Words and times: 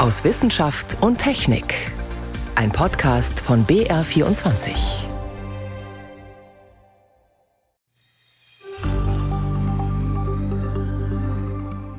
aus 0.00 0.24
Wissenschaft 0.24 0.96
und 1.02 1.18
Technik. 1.18 1.74
Ein 2.54 2.72
Podcast 2.72 3.38
von 3.38 3.66
BR24. 3.66 4.70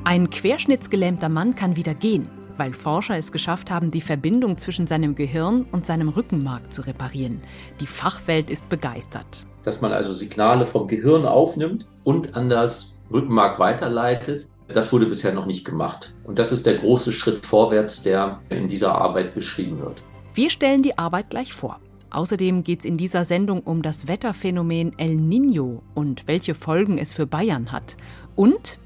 Ein 0.02 0.30
querschnittsgelähmter 0.30 1.28
Mann 1.28 1.54
kann 1.54 1.76
wieder 1.76 1.94
gehen, 1.94 2.28
weil 2.56 2.74
Forscher 2.74 3.16
es 3.16 3.30
geschafft 3.30 3.70
haben, 3.70 3.92
die 3.92 4.00
Verbindung 4.00 4.58
zwischen 4.58 4.88
seinem 4.88 5.14
Gehirn 5.14 5.68
und 5.70 5.86
seinem 5.86 6.08
Rückenmark 6.08 6.72
zu 6.72 6.82
reparieren. 6.84 7.40
Die 7.78 7.86
Fachwelt 7.86 8.50
ist 8.50 8.68
begeistert. 8.68 9.46
Dass 9.62 9.80
man 9.80 9.92
also 9.92 10.12
Signale 10.12 10.66
vom 10.66 10.88
Gehirn 10.88 11.24
aufnimmt 11.24 11.86
und 12.02 12.34
an 12.34 12.50
das 12.50 12.98
Rückenmark 13.12 13.60
weiterleitet, 13.60 14.48
das 14.68 14.92
wurde 14.92 15.06
bisher 15.06 15.32
noch 15.32 15.46
nicht 15.46 15.64
gemacht. 15.64 16.12
Und 16.24 16.38
das 16.38 16.52
ist 16.52 16.66
der 16.66 16.74
große 16.74 17.12
Schritt 17.12 17.44
vorwärts, 17.44 18.02
der 18.02 18.40
in 18.48 18.68
dieser 18.68 18.94
Arbeit 18.94 19.34
beschrieben 19.34 19.80
wird. 19.80 20.02
Wir 20.34 20.50
stellen 20.50 20.82
die 20.82 20.98
Arbeit 20.98 21.30
gleich 21.30 21.52
vor. 21.52 21.80
Außerdem 22.10 22.62
geht 22.62 22.80
es 22.80 22.84
in 22.84 22.96
dieser 22.98 23.24
Sendung 23.24 23.60
um 23.60 23.82
das 23.82 24.06
Wetterphänomen 24.06 24.98
El 24.98 25.16
Niño 25.16 25.80
und 25.94 26.28
welche 26.28 26.54
Folgen 26.54 26.98
es 26.98 27.14
für 27.14 27.26
Bayern 27.26 27.72
hat. 27.72 27.96
Und 28.36 28.78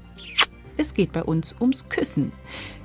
es 0.77 0.93
geht 0.93 1.11
bei 1.11 1.23
uns 1.23 1.55
ums 1.59 1.89
Küssen. 1.89 2.31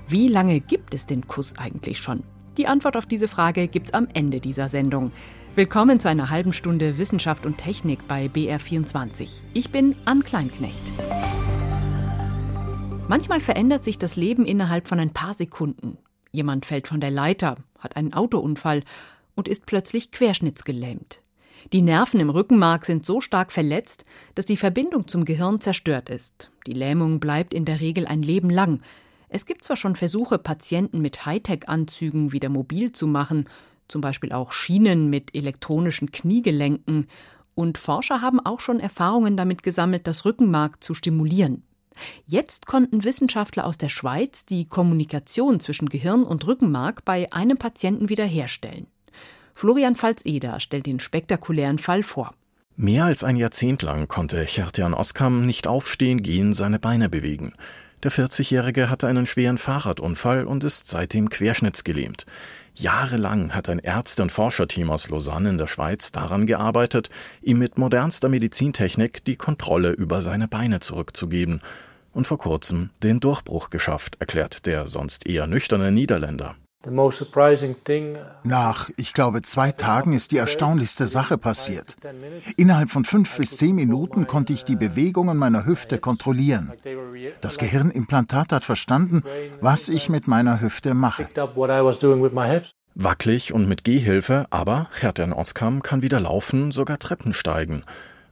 Wie 0.09 0.29
lange 0.29 0.61
gibt 0.61 0.95
es 0.95 1.07
den 1.07 1.27
Kuss 1.27 1.57
eigentlich 1.59 1.99
schon? 1.99 2.23
Die 2.57 2.67
Antwort 2.67 2.97
auf 2.97 3.07
diese 3.07 3.29
Frage 3.29 3.69
gibt's 3.69 3.95
am 3.95 4.09
Ende 4.13 4.41
dieser 4.41 4.69
Sendung. 4.69 5.13
Willkommen 5.55 6.01
zu 6.01 6.09
einer 6.09 6.31
halben 6.31 6.53
Stunde 6.53 6.99
Wissenschaft 6.99 7.47
und 7.47 7.59
Technik 7.59 8.07
bei 8.09 8.27
BR24. 8.27 9.29
Ich 9.55 9.71
bin 9.71 9.97
Ann 10.05 10.25
Kleinknecht. 10.25 10.83
Manchmal 13.13 13.43
verändert 13.43 13.85
sich 13.85 13.99
das 13.99 14.17
Leben 14.17 14.47
innerhalb 14.47 14.87
von 14.89 14.99
ein 14.99 15.13
paar 15.13 15.35
Sekunden. 15.35 15.99
Jemand 16.31 16.65
fällt 16.65 16.89
von 16.89 16.99
der 16.99 17.11
Leiter, 17.11 17.57
hat 17.79 17.95
einen 17.95 18.15
Autounfall 18.15 18.85
und 19.35 19.49
ist 19.49 19.67
plötzlich 19.67 20.13
querschnittsgelähmt. 20.13 21.21
Die 21.75 21.83
Nerven 21.83 22.21
im 22.21 22.31
Rückenmark 22.31 22.87
sind 22.87 23.05
so 23.05 23.21
stark 23.21 23.53
verletzt, 23.53 24.05
dass 24.35 24.47
die 24.47 24.57
Verbindung 24.57 25.09
zum 25.09 25.27
Gehirn 25.27 25.61
zerstört 25.61 26.09
ist. 26.09 26.51
Die 26.67 26.73
Lähmung 26.73 27.21
bleibt 27.21 27.53
in 27.53 27.67
der 27.67 27.81
Regel 27.81 28.07
ein 28.07 28.23
Leben 28.23 28.49
lang. 28.49 28.81
Es 29.29 29.45
gibt 29.45 29.63
zwar 29.63 29.77
schon 29.77 29.95
Versuche, 29.95 30.39
Patienten 30.39 31.03
mit 31.03 31.27
Hightech-Anzügen 31.27 32.33
wieder 32.33 32.49
mobil 32.49 32.93
zu 32.93 33.07
machen, 33.07 33.45
zum 33.89 34.01
Beispiel 34.01 34.33
auch 34.33 34.53
Schienen 34.53 35.11
mit 35.11 35.35
elektronischen 35.35 36.13
Kniegelenken, 36.13 37.09
und 37.55 37.77
Forscher 37.77 38.23
haben 38.23 38.41
auch 38.41 38.61
schon 38.61 38.81
Erfahrungen 38.81 39.37
damit 39.37 39.63
gesammelt, 39.63 40.07
das 40.07 40.25
Rückenmark 40.25 40.83
zu 40.83 40.95
stimulieren. 40.95 41.63
Jetzt 42.27 42.67
konnten 42.67 43.05
Wissenschaftler 43.05 43.67
aus 43.67 43.79
der 43.79 43.89
Schweiz 43.89 44.45
die 44.45 44.65
Kommunikation 44.65 45.61
zwischen 45.61 45.89
Gehirn 45.89 46.25
und 46.25 46.47
Rückenmark 46.47 47.05
bei 47.05 47.33
einem 47.33 47.59
Patienten 47.59 48.09
wiederherstellen. 48.09 48.87
Florian 49.55 49.97
Pfalz-Eder 49.97 50.61
stellt 50.61 50.87
den 50.87 51.01
spektakulären 51.01 51.79
Fall 51.79 52.03
vor. 52.03 52.35
Mehr 52.77 53.05
als 53.05 53.23
ein 53.23 53.37
Jahrzehnt 53.37 53.83
lang 53.83 54.09
konnte 54.09 54.47
Chertian 54.47 54.95
Oskam 54.95 55.45
nicht 55.47 55.67
aufstehen, 55.67 56.23
gehen, 56.23 56.55
seine 56.55 56.79
Beine 56.79 57.09
bewegen. 57.09 57.53
Der 58.03 58.11
40-Jährige 58.11 58.91
hatte 58.91 59.07
einen 59.07 59.27
schweren 59.27 59.59
Fahrradunfall 59.59 60.47
und 60.47 60.65
ist 60.65 60.89
seitdem 60.89 61.29
querschnittsgelähmt. 61.29 62.27
Jahrelang 62.75 63.55
hat 63.55 63.69
ein 63.69 63.79
Ärzte- 63.79 64.23
und 64.23 64.33
Forscherteam 64.33 64.91
aus 64.91 65.09
Lausanne 65.11 65.51
in 65.51 65.59
der 65.59 65.67
Schweiz 65.67 66.11
daran 66.11 66.47
gearbeitet, 66.47 67.11
ihm 67.43 67.59
mit 67.59 67.79
modernster 67.79 68.29
Medizintechnik 68.29 69.25
die 69.25 69.37
Kontrolle 69.37 69.91
über 69.91 70.23
seine 70.23 70.49
Beine 70.49 70.81
zurückzugeben 70.81 71.61
und 72.13 72.27
vor 72.27 72.39
kurzem 72.39 72.91
den 73.03 73.21
Durchbruch 73.21 73.71
geschafft, 73.71 74.17
erklärt 74.21 74.67
der 74.67 74.87
sonst 74.87 75.27
eher 75.27 75.47
nüchterne 75.47 75.93
Niederländer. 75.93 76.57
Nach, 78.43 78.91
ich 78.97 79.13
glaube, 79.13 79.43
zwei 79.43 79.71
Tagen 79.71 80.13
ist 80.13 80.33
die 80.33 80.39
erstaunlichste 80.39 81.07
Sache 81.07 81.39
passiert. 81.39 81.97
Innerhalb 82.57 82.91
von 82.91 83.05
fünf 83.05 83.37
bis 83.37 83.57
zehn 83.57 83.77
Minuten 83.77 84.27
konnte 84.27 84.53
ich 84.53 84.65
die 84.65 84.75
Bewegungen 84.75 85.37
meiner 85.37 85.65
Hüfte 85.65 85.99
kontrollieren. 85.99 86.73
Das 87.41 87.59
Gehirnimplantat 87.59 88.53
hat 88.53 88.65
verstanden, 88.65 89.23
was 89.61 89.89
ich 89.89 90.09
mit 90.09 90.27
meiner 90.27 90.61
Hüfte 90.61 90.95
mache. 90.95 91.29
Wackelig 92.95 93.53
und 93.53 93.69
mit 93.69 93.85
Gehhilfe, 93.85 94.47
aber 94.51 94.89
Hertern 95.01 95.33
Oskam 95.33 95.83
kann 95.83 96.03
wieder 96.03 96.21
laufen, 96.21 96.73
sogar 96.73 96.99
Treppen 96.99 97.33
steigen. 97.33 97.85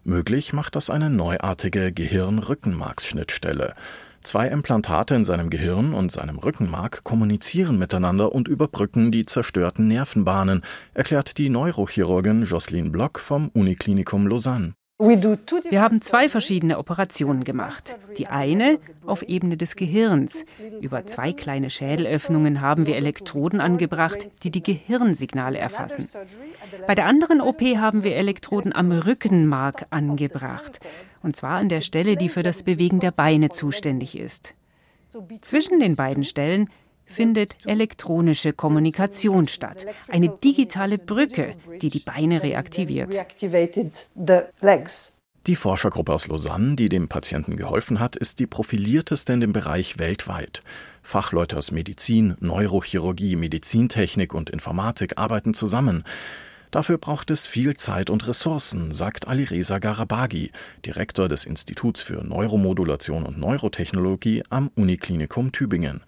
Möglich 0.04 0.52
macht 0.52 0.76
das 0.76 0.90
eine 0.90 1.10
neuartige 1.10 1.92
Gehirn-Rückenmarksschnittstelle. 1.92 3.74
Zwei 4.22 4.48
Implantate 4.48 5.14
in 5.14 5.24
seinem 5.24 5.48
Gehirn 5.48 5.94
und 5.94 6.12
seinem 6.12 6.38
Rückenmark 6.38 7.04
kommunizieren 7.04 7.78
miteinander 7.78 8.32
und 8.32 8.48
überbrücken 8.48 9.12
die 9.12 9.24
zerstörten 9.24 9.88
Nervenbahnen, 9.88 10.62
erklärt 10.92 11.38
die 11.38 11.48
Neurochirurgin 11.48 12.44
Jocelyn 12.44 12.92
Block 12.92 13.18
vom 13.18 13.48
Uniklinikum 13.48 14.26
Lausanne. 14.26 14.74
Wir 15.00 15.80
haben 15.80 16.02
zwei 16.02 16.28
verschiedene 16.28 16.78
Operationen 16.78 17.42
gemacht. 17.42 17.96
Die 18.18 18.26
eine 18.26 18.78
auf 19.06 19.22
Ebene 19.22 19.56
des 19.56 19.74
Gehirns. 19.76 20.44
Über 20.82 21.06
zwei 21.06 21.32
kleine 21.32 21.70
Schädelöffnungen 21.70 22.60
haben 22.60 22.86
wir 22.86 22.96
Elektroden 22.96 23.62
angebracht, 23.62 24.28
die 24.42 24.50
die 24.50 24.62
Gehirnsignale 24.62 25.58
erfassen. 25.58 26.06
Bei 26.86 26.94
der 26.94 27.06
anderen 27.06 27.40
OP 27.40 27.62
haben 27.62 28.04
wir 28.04 28.14
Elektroden 28.16 28.74
am 28.74 28.92
Rückenmark 28.92 29.86
angebracht. 29.88 30.80
Und 31.22 31.34
zwar 31.34 31.56
an 31.56 31.70
der 31.70 31.80
Stelle, 31.80 32.16
die 32.16 32.28
für 32.28 32.42
das 32.42 32.62
Bewegen 32.62 33.00
der 33.00 33.12
Beine 33.12 33.48
zuständig 33.48 34.18
ist. 34.18 34.54
Zwischen 35.40 35.80
den 35.80 35.96
beiden 35.96 36.24
Stellen 36.24 36.68
findet 37.10 37.56
elektronische 37.66 38.52
Kommunikation 38.52 39.48
statt, 39.48 39.86
eine 40.08 40.30
digitale 40.42 40.98
Brücke, 40.98 41.56
die 41.82 41.90
die 41.90 42.00
Beine 42.00 42.42
reaktiviert. 42.42 43.14
Die 45.46 45.56
Forschergruppe 45.56 46.12
aus 46.12 46.28
Lausanne, 46.28 46.76
die 46.76 46.90
dem 46.90 47.08
Patienten 47.08 47.56
geholfen 47.56 47.98
hat, 47.98 48.14
ist 48.14 48.38
die 48.40 48.46
profilierteste 48.46 49.32
in 49.32 49.40
dem 49.40 49.52
Bereich 49.52 49.98
weltweit. 49.98 50.62
Fachleute 51.02 51.56
aus 51.56 51.70
Medizin, 51.70 52.36
Neurochirurgie, 52.40 53.36
Medizintechnik 53.36 54.34
und 54.34 54.50
Informatik 54.50 55.16
arbeiten 55.16 55.54
zusammen. 55.54 56.04
Dafür 56.70 56.98
braucht 56.98 57.30
es 57.30 57.46
viel 57.46 57.74
Zeit 57.76 58.10
und 58.10 58.28
Ressourcen, 58.28 58.92
sagt 58.92 59.26
Alireza 59.26 59.78
Garabagi, 59.78 60.52
Direktor 60.86 61.28
des 61.28 61.46
Instituts 61.46 62.02
für 62.02 62.22
Neuromodulation 62.22 63.24
und 63.24 63.38
Neurotechnologie 63.38 64.44
am 64.50 64.70
Uniklinikum 64.76 65.52
Tübingen. 65.52 66.02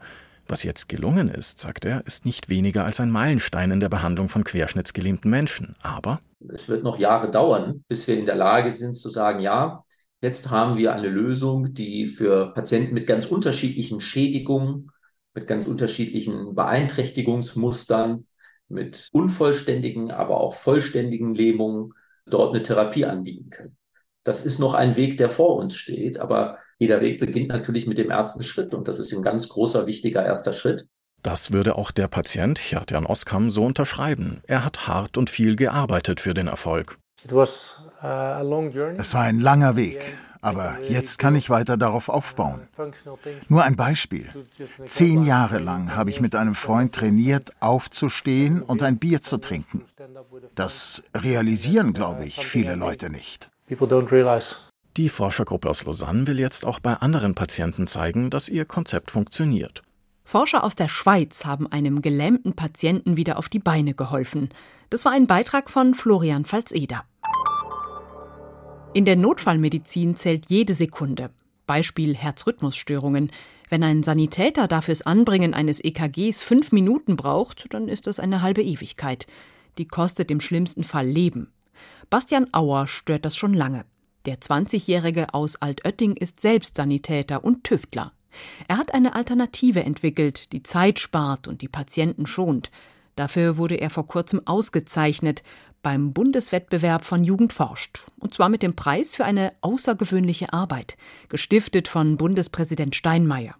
Was 0.53 0.65
jetzt 0.65 0.91
gelungen 0.91 1.31
ist, 1.31 1.61
sagt 1.61 1.87
er, 1.87 2.07
ist 2.07 2.27
nicht 2.27 2.51
weniger 2.51 2.85
als 2.85 3.01
ein 3.01 3.11
Meilenstein 3.11 3.71
in 3.71 3.81
der 3.81 3.89
Behandlung 3.89 4.29
von 4.29 4.45
querschnittsgelähmten 4.45 5.31
Menschen. 5.31 5.77
Aber 5.81 6.21
es 6.53 6.69
wird 6.69 6.85
noch 6.85 6.99
Jahre 6.99 7.31
dauern, 7.31 7.87
bis 7.89 8.07
wir 8.07 8.19
in 8.19 8.27
der 8.27 8.35
Lage 8.35 8.71
sind 8.71 8.95
zu 8.95 9.09
sagen, 9.09 9.41
ja, 9.41 9.83
jetzt 10.21 10.51
haben 10.51 10.77
wir 10.77 10.93
eine 10.93 11.09
Lösung, 11.09 11.73
die 11.73 12.07
für 12.07 12.53
Patienten 12.53 12.93
mit 12.93 13.07
ganz 13.07 13.25
unterschiedlichen 13.25 14.03
Schädigungen, 14.03 14.91
mit 15.33 15.47
ganz 15.47 15.67
unterschiedlichen 15.67 16.55
Beeinträchtigungsmustern, 16.55 18.27
mit 18.69 19.09
unvollständigen, 19.13 20.11
aber 20.11 20.39
auch 20.39 20.53
vollständigen 20.53 21.35
Lähmungen 21.35 21.95
dort 22.27 22.55
eine 22.55 22.63
Therapie 22.63 23.07
anbieten 23.07 23.49
können. 23.49 23.79
Das 24.23 24.45
ist 24.45 24.59
noch 24.59 24.75
ein 24.75 24.97
Weg, 24.97 25.17
der 25.17 25.31
vor 25.31 25.57
uns 25.57 25.77
steht, 25.77 26.19
aber 26.19 26.59
jeder 26.83 27.01
Weg 27.01 27.21
beginnt 27.21 27.49
natürlich 27.49 27.87
mit 27.87 27.97
dem 27.97 28.11
ersten 28.11 28.43
Schritt 28.43 28.75
und 28.75 28.89
das 28.89 28.99
ist 28.99 29.13
ein 29.13 29.23
ganz 29.23 29.49
großer, 29.49 29.87
wichtiger 29.87 30.27
erster 30.27 30.53
Schritt. 30.53 30.89
Das 31.23 31.53
würde 31.53 31.77
auch 31.77 31.93
der 31.93 32.09
Patient 32.09 32.59
Chertian 32.59 33.07
Oskam 33.07 33.51
so 33.51 33.65
unterschreiben. 33.65 34.41
Er 34.49 34.65
hat 34.65 34.89
hart 34.89 35.17
und 35.17 35.31
viel 35.31 35.55
gearbeitet 35.55 36.19
für 36.19 36.35
den 36.35 36.49
Erfolg. 36.49 36.99
Uh, 37.31 37.39
es 38.99 39.15
war 39.15 39.23
ein 39.23 39.39
langer 39.39 39.77
Weg, 39.77 40.01
aber 40.41 40.79
jetzt 40.89 41.21
kann 41.21 41.37
ich 41.37 41.51
weiter 41.51 41.77
darauf 41.77 42.09
aufbauen. 42.09 42.63
Nur 43.49 43.63
ein 43.63 43.77
Beispiel. 43.77 44.29
Zehn 44.87 45.23
Jahre 45.23 45.61
lang 45.61 45.95
habe 45.95 46.11
ich 46.11 46.21
mit 46.21 46.35
einem 46.35 46.57
Freund 46.57 46.93
trainiert, 46.93 47.53
aufzustehen 47.61 48.61
und 48.61 48.83
ein 48.83 48.99
Bier 48.99 49.23
zu 49.23 49.37
trinken. 49.37 49.85
Das 50.57 51.05
realisieren, 51.17 51.93
glaube 51.93 52.25
ich, 52.25 52.45
viele 52.45 52.75
Leute 52.75 53.09
nicht. 53.09 53.53
Die 54.97 55.09
Forschergruppe 55.09 55.71
aus 55.71 55.85
Lausanne 55.87 56.27
will 56.27 56.39
jetzt 56.39 56.67
auch 56.67 56.79
bei 56.79 56.95
anderen 56.95 57.35
Patienten 57.35 57.87
zeigen, 57.87 58.29
dass 58.29 58.51
ihr 58.51 58.67
Konzept 58.67 59.11
funktioniert. 59.11 59.83
Forscher 60.23 60.65
aus 60.65 60.77
der 60.77 60.89
Schweiz 60.89 61.47
haben 61.47 61.67
einem 61.67 62.03
gelähmten 62.03 62.55
Patienten 62.55 63.17
wieder 63.17 63.39
auf 63.39 63.49
die 63.49 63.59
Beine 63.59 63.95
geholfen. 63.95 64.51
Das 64.91 65.05
war 65.05 65.13
ein 65.13 65.27
Beitrag 65.27 65.71
von 65.71 65.95
Florian 65.95 66.45
Pfalz-Eder. 66.45 67.05
In 68.93 69.07
der 69.07 69.17
Notfallmedizin 69.17 70.17
zählt 70.17 70.47
jede 70.47 70.75
Sekunde. 70.75 71.31
Beispiel 71.67 72.15
Herzrhythmusstörungen. 72.15 73.31
Wenn 73.71 73.83
ein 73.83 74.03
Sanitäter 74.03 74.69
dafür 74.69 74.93
das 74.93 75.03
Anbringen 75.03 75.55
eines 75.55 75.83
EKGs 75.83 76.43
fünf 76.43 76.73
Minuten 76.73 77.17
braucht, 77.17 77.73
dann 77.73 77.89
ist 77.89 78.07
das 78.07 78.21
eine 78.21 78.43
halbe 78.43 78.63
Ewigkeit. 78.63 79.27
Die 79.79 79.89
kostet 79.89 80.31
im 80.31 80.41
schlimmsten 80.41 80.85
Fall 80.85 81.07
Leben. 81.07 81.51
Bastian 82.11 82.47
Auer 82.53 82.87
stört 82.87 83.25
das 83.25 83.37
schon 83.37 83.55
lange. 83.55 83.87
Der 84.25 84.39
20-Jährige 84.39 85.35
aus 85.35 85.57
Altötting 85.57 86.15
ist 86.15 86.41
selbst 86.41 86.77
Sanitäter 86.77 87.45
und 87.45 87.65
Tüftler. 87.65 88.13
Er 88.69 88.79
hat 88.79 88.95
eine 88.95 89.15
Alternative 89.15 89.83
entwickelt, 89.83 90.53
die 90.53 90.63
Zeit 90.63 91.01
spart 91.01 91.49
und 91.49 91.61
die 91.61 91.69
Patienten 91.69 92.27
schont. 92.27 92.71
Dafür 93.17 93.57
wurde 93.57 93.75
er 93.77 93.91
vor 93.91 94.07
kurzem 94.07 94.41
ausgezeichnet 94.47 95.43
beim 95.83 96.13
Bundeswettbewerb 96.13 97.05
von 97.05 97.25
Jugend 97.25 97.53
forscht. 97.53 98.07
Und 98.21 98.33
zwar 98.33 98.49
mit 98.49 98.63
dem 98.63 98.77
Preis 98.77 99.17
für 99.17 99.25
eine 99.25 99.53
außergewöhnliche 99.61 100.53
Arbeit, 100.53 100.97
gestiftet 101.29 101.89
von 101.89 102.17
Bundespräsident 102.17 102.95
Steinmeier. 102.95 103.57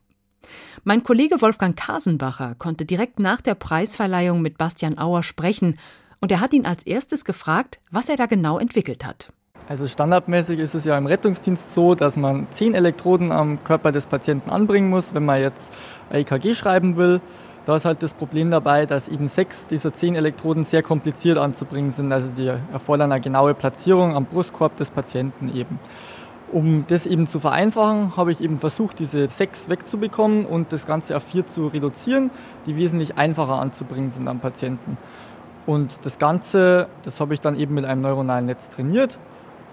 Mein 0.85 1.03
Kollege 1.03 1.41
Wolfgang 1.41 1.77
Kasenbacher 1.77 2.55
konnte 2.55 2.85
direkt 2.85 3.19
nach 3.19 3.41
der 3.41 3.55
Preisverleihung 3.57 4.41
mit 4.41 4.59
Bastian 4.59 4.99
Auer 4.99 5.23
sprechen 5.23 5.79
und 6.21 6.31
er 6.31 6.41
hat 6.41 6.53
ihn 6.53 6.67
als 6.67 6.85
erstes 6.85 7.25
gefragt, 7.25 7.81
was 7.91 8.09
er 8.09 8.17
da 8.17 8.27
genau 8.27 8.59
entwickelt 8.59 9.05
hat. 9.05 9.33
Also 9.69 9.87
standardmäßig 9.87 10.59
ist 10.59 10.75
es 10.75 10.85
ja 10.85 10.99
im 10.99 11.07
Rettungsdienst 11.07 11.73
so, 11.73 11.95
dass 11.95 12.17
man 12.17 12.47
zehn 12.51 12.75
Elektroden 12.75 13.31
am 13.31 13.63
Körper 13.63 13.93
des 13.93 14.07
Patienten 14.07 14.51
anbringen 14.51 14.91
muss, 14.91 15.15
wenn 15.15 15.25
man 15.25 15.41
jetzt 15.41 15.73
EKG 16.11 16.55
schreiben 16.55 16.97
will. 16.97 17.21
Da 17.65 17.77
ist 17.77 17.85
halt 17.85 18.03
das 18.03 18.13
Problem 18.13 18.51
dabei, 18.51 18.87
dass 18.87 19.07
eben 19.07 19.29
sechs 19.29 19.69
dieser 19.69 19.93
zehn 19.93 20.17
Elektroden 20.17 20.65
sehr 20.65 20.83
kompliziert 20.83 21.39
anzubringen 21.39 21.93
sind. 21.93 22.13
Also 22.13 22.29
die 22.37 22.49
erfordern 22.73 23.13
eine 23.13 23.21
genaue 23.21 23.55
Platzierung 23.55 24.17
am 24.17 24.25
Brustkorb 24.25 24.77
des 24.77 24.91
Patienten 24.91 25.55
eben. 25.55 25.79
Um 26.51 26.85
das 26.89 27.07
eben 27.07 27.29
zu 27.29 27.39
vereinfachen, 27.39 28.17
habe 28.17 28.33
ich 28.33 28.41
eben 28.41 28.59
versucht, 28.59 28.99
diese 28.99 29.31
sechs 29.31 29.69
wegzubekommen 29.69 30.45
und 30.45 30.73
das 30.73 30.87
Ganze 30.87 31.17
auf 31.17 31.23
vier 31.23 31.47
zu 31.47 31.69
reduzieren, 31.69 32.31
die 32.67 32.77
wesentlich 32.77 33.17
einfacher 33.17 33.55
anzubringen 33.55 34.11
sind 34.11 34.29
am 34.29 34.41
Patienten. 34.41 34.99
Und 35.65 36.05
das 36.05 36.19
Ganze, 36.19 36.89
das 37.05 37.21
habe 37.21 37.33
ich 37.33 37.41
dann 37.41 37.59
eben 37.59 37.75
mit 37.75 37.85
einem 37.85 38.03
neuronalen 38.03 38.47
Netz 38.47 38.69
trainiert 38.69 39.19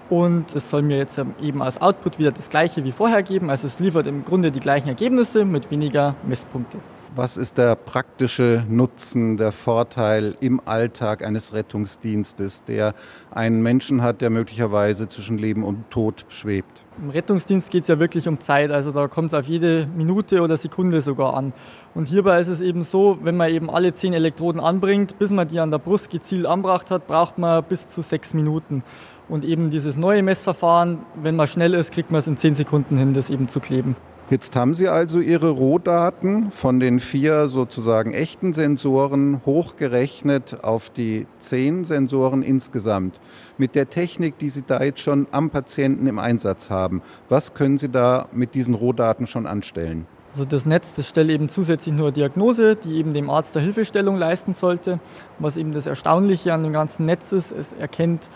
und 0.10 0.56
es 0.56 0.70
soll 0.70 0.82
mir 0.82 0.98
jetzt 0.98 1.22
eben 1.42 1.62
als 1.62 1.82
Output 1.82 2.20
wieder 2.20 2.32
das 2.32 2.50
gleiche 2.50 2.84
wie 2.84 2.92
vorher 2.92 3.24
geben. 3.24 3.50
Also 3.50 3.68
es 3.68 3.80
liefert 3.80 4.08
im 4.08 4.26
Grunde 4.26 4.52
die 4.52 4.60
gleichen 4.60 4.88
Ergebnisse 4.88 5.46
mit 5.46 5.70
weniger 5.72 6.16
Messpunkte. 6.28 6.78
Was 7.16 7.38
ist 7.38 7.58
der 7.58 7.76
praktische 7.76 8.64
Nutzen, 8.70 9.36
der 9.36 9.52
Vorteil 9.52 10.36
im 10.42 10.62
Alltag 10.64 11.26
eines 11.26 11.54
Rettungsdienstes, 11.54 12.64
der 12.66 12.94
einen 13.32 13.64
Menschen 13.64 14.04
hat, 14.04 14.22
der 14.22 14.30
möglicherweise 14.30 15.08
zwischen 15.08 15.40
Leben 15.40 15.64
und 15.64 15.90
Tod 15.90 16.26
schwebt? 16.30 16.86
Im 17.02 17.10
Rettungsdienst 17.10 17.72
geht 17.72 17.84
es 17.84 17.88
ja 17.88 17.98
wirklich 17.98 18.28
um 18.28 18.40
Zeit, 18.40 18.70
also 18.72 18.92
da 18.92 19.08
kommt 19.08 19.30
es 19.30 19.34
auf 19.34 19.48
jede 19.48 19.88
Minute 19.88 20.42
oder 20.42 20.56
Sekunde 20.56 21.02
sogar 21.02 21.36
an. 21.36 21.52
Und 21.96 22.08
hierbei 22.08 22.40
ist 22.40 22.48
es 22.48 22.62
eben 22.62 22.84
so, 22.84 23.18
wenn 23.24 23.38
man 23.38 23.50
eben 23.50 23.72
alle 23.72 23.92
zehn 23.94 24.14
Elektroden 24.14 24.62
anbringt, 24.62 25.18
bis 25.18 25.32
man 25.32 25.48
die 25.48 25.60
an 25.60 25.72
der 25.72 25.80
Brust 25.80 26.12
gezielt 26.12 26.46
anbracht 26.46 26.92
hat, 26.92 27.08
braucht 27.08 27.40
man 27.40 27.64
bis 27.64 27.88
zu 27.88 28.02
sechs 28.02 28.36
Minuten. 28.36 28.84
Und 29.30 29.46
eben 29.46 29.70
dieses 29.70 29.96
neue 29.96 30.24
Messverfahren, 30.24 31.00
wenn 31.22 31.36
man 31.36 31.48
schnell 31.48 31.76
ist, 31.76 31.92
kriegt 31.92 32.12
man 32.12 32.20
es 32.20 32.28
in 32.28 32.36
zehn 32.36 32.56
Sekunden 32.56 32.98
hin, 32.98 33.14
das 33.14 33.30
eben 33.30 33.48
zu 33.48 33.60
kleben. 33.60 33.96
Jetzt 34.32 34.56
haben 34.56 34.76
Sie 34.76 34.88
also 34.88 35.20
Ihre 35.20 35.50
Rohdaten 35.50 36.52
von 36.52 36.80
den 36.80 37.00
vier 37.00 37.48
sozusagen 37.48 38.12
echten 38.12 38.54
Sensoren 38.54 39.42
hochgerechnet 39.44 40.64
auf 40.64 40.92
die 40.92 41.26
zehn 41.40 41.84
Sensoren 41.84 42.44
insgesamt. 42.44 43.20
Mit 43.58 43.74
der 43.74 43.90
Technik, 43.90 44.38
die 44.38 44.50
Sie 44.50 44.64
da 44.66 44.84
jetzt 44.84 45.00
schon 45.00 45.26
am 45.32 45.50
Patienten 45.50 46.06
im 46.06 46.20
Einsatz 46.20 46.70
haben, 46.70 47.02
was 47.28 47.56
können 47.56 47.80
Sie 47.80 47.90
da 47.90 48.28
mit 48.32 48.54
diesen 48.54 48.76
Rohdaten 48.76 49.26
schon 49.26 49.48
anstellen? 49.48 50.06
Also 50.32 50.46
das 50.46 50.68
Netz, 50.68 50.96
das 50.96 51.08
stellt 51.08 51.32
eben 51.32 51.50
zusätzlich 51.50 51.96
nur 51.96 52.12
Diagnose, 52.12 52.76
die 52.76 52.98
eben 52.98 53.16
dem 53.16 53.32
Arzt 53.32 53.56
der 53.56 53.64
Hilfestellung 53.64 54.16
leisten 54.16 54.54
sollte. 54.54 55.00
Was 55.40 55.58
eben 55.58 55.72
das 55.72 55.88
Erstaunliche 55.88 56.54
an 56.54 56.62
dem 56.62 56.72
ganzen 56.72 57.08
Netz 57.08 57.32
ist, 57.32 57.52
es 57.52 57.74
erkennt 57.74 58.30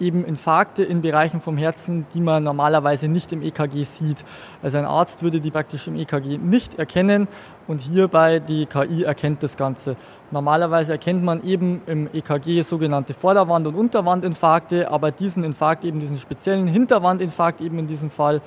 eben 0.00 0.24
Infarkte 0.24 0.82
in 0.82 1.02
Bereichen 1.02 1.40
vom 1.40 1.56
Herzen, 1.56 2.06
die 2.14 2.20
man 2.20 2.42
normalerweise 2.42 3.08
nicht 3.08 3.32
im 3.32 3.42
EKG 3.42 3.84
sieht. 3.84 4.24
Also 4.62 4.78
ein 4.78 4.84
Arzt 4.84 5.22
würde 5.22 5.40
die 5.40 5.50
praktisch 5.50 5.86
im 5.86 5.96
EKG 5.96 6.38
nicht 6.38 6.78
erkennen 6.78 7.28
und 7.68 7.80
hierbei 7.80 8.40
die 8.40 8.66
KI 8.66 9.04
erkennt 9.04 9.42
das 9.42 9.56
Ganze. 9.56 9.96
Normalerweise 10.30 10.92
erkennt 10.92 11.22
man 11.22 11.42
eben 11.44 11.82
im 11.86 12.08
EKG 12.12 12.62
sogenannte 12.62 13.14
Vorderwand- 13.14 13.66
und 13.66 13.74
Unterwandinfarkte, 13.74 14.90
aber 14.90 15.10
diesen 15.10 15.44
Infarkt, 15.44 15.84
eben 15.84 16.00
diesen 16.00 16.18
speziellen 16.18 16.66
Hinterwandinfarkt 16.66 17.60
eben 17.60 17.78
in 17.78 17.86
diesem 17.86 18.10
Fall, 18.10 18.40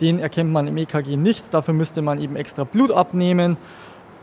den 0.00 0.18
erkennt 0.18 0.50
man 0.52 0.66
im 0.66 0.76
EKG 0.76 1.16
nicht. 1.16 1.52
Dafür 1.52 1.74
müsste 1.74 2.02
man 2.02 2.18
eben 2.18 2.36
extra 2.36 2.64
Blut 2.64 2.90
abnehmen 2.90 3.56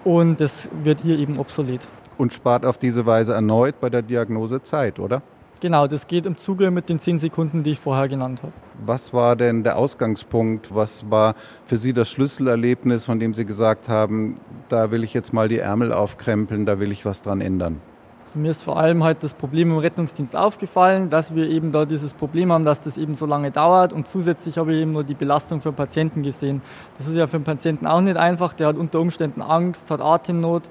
und 0.04 0.42
das 0.42 0.70
wird 0.84 1.02
hier 1.02 1.18
eben 1.18 1.38
obsolet. 1.38 1.88
Und 2.18 2.34
spart 2.34 2.66
auf 2.66 2.78
diese 2.78 3.06
Weise 3.06 3.34
erneut 3.34 3.80
bei 3.80 3.90
der 3.90 4.02
Diagnose 4.02 4.62
Zeit, 4.62 5.00
oder? 5.00 5.22
Genau, 5.62 5.88
das 5.88 6.08
geht 6.08 6.26
im 6.26 6.38
Zuge 6.38 6.72
mit 6.72 6.88
den 6.88 7.00
zehn 7.00 7.20
Sekunden, 7.20 7.64
die 7.64 7.72
ich 7.72 7.80
vorher 7.80 8.08
genannt 8.08 8.42
habe. 8.44 8.54
Was 8.86 9.14
war 9.14 9.36
denn 9.36 9.64
der 9.64 9.78
Ausgangspunkt? 9.78 10.74
Was 10.74 11.12
war 11.12 11.36
für 11.66 11.76
Sie 11.76 11.92
das 11.92 12.10
Schlüsselerlebnis, 12.10 13.04
von 13.04 13.20
dem 13.20 13.34
Sie 13.34 13.46
gesagt 13.46 13.90
haben, 13.90 14.40
da 14.70 14.92
will 14.92 15.04
ich 15.04 15.14
jetzt 15.14 15.34
mal 15.34 15.50
die 15.50 15.60
Ärmel 15.60 15.92
aufkrempeln, 15.92 16.66
da 16.66 16.80
will 16.80 16.94
ich 16.94 17.06
was 17.06 17.22
dran 17.22 17.42
ändern? 17.42 17.82
Also 18.26 18.40
mir 18.40 18.52
ist 18.52 18.62
vor 18.62 18.78
allem 18.78 19.04
halt 19.04 19.22
das 19.22 19.34
Problem 19.34 19.72
im 19.72 19.80
Rettungsdienst 19.80 20.36
aufgefallen, 20.36 21.10
dass 21.10 21.36
wir 21.36 21.50
eben 21.50 21.74
da 21.74 21.86
dieses 21.86 22.14
Problem 22.14 22.54
haben, 22.54 22.64
dass 22.64 22.80
das 22.80 22.98
eben 22.98 23.16
so 23.16 23.26
lange 23.26 23.52
dauert 23.52 23.92
und 23.92 24.08
zusätzlich 24.08 24.58
habe 24.60 24.74
ich 24.74 24.82
eben 24.82 24.94
nur 24.94 25.04
die 25.04 25.16
Belastung 25.16 25.62
für 25.62 25.72
den 25.72 25.76
Patienten 25.76 26.22
gesehen. 26.24 26.62
Das 26.98 27.08
ist 27.08 27.16
ja 27.16 27.28
für 27.28 27.40
den 27.40 27.44
Patienten 27.44 27.86
auch 27.86 28.02
nicht 28.02 28.18
einfach, 28.18 28.54
der 28.54 28.68
hat 28.68 28.78
unter 28.78 29.00
Umständen 29.00 29.42
Angst, 29.42 29.92
hat 29.92 30.00
Atemnot, 30.00 30.70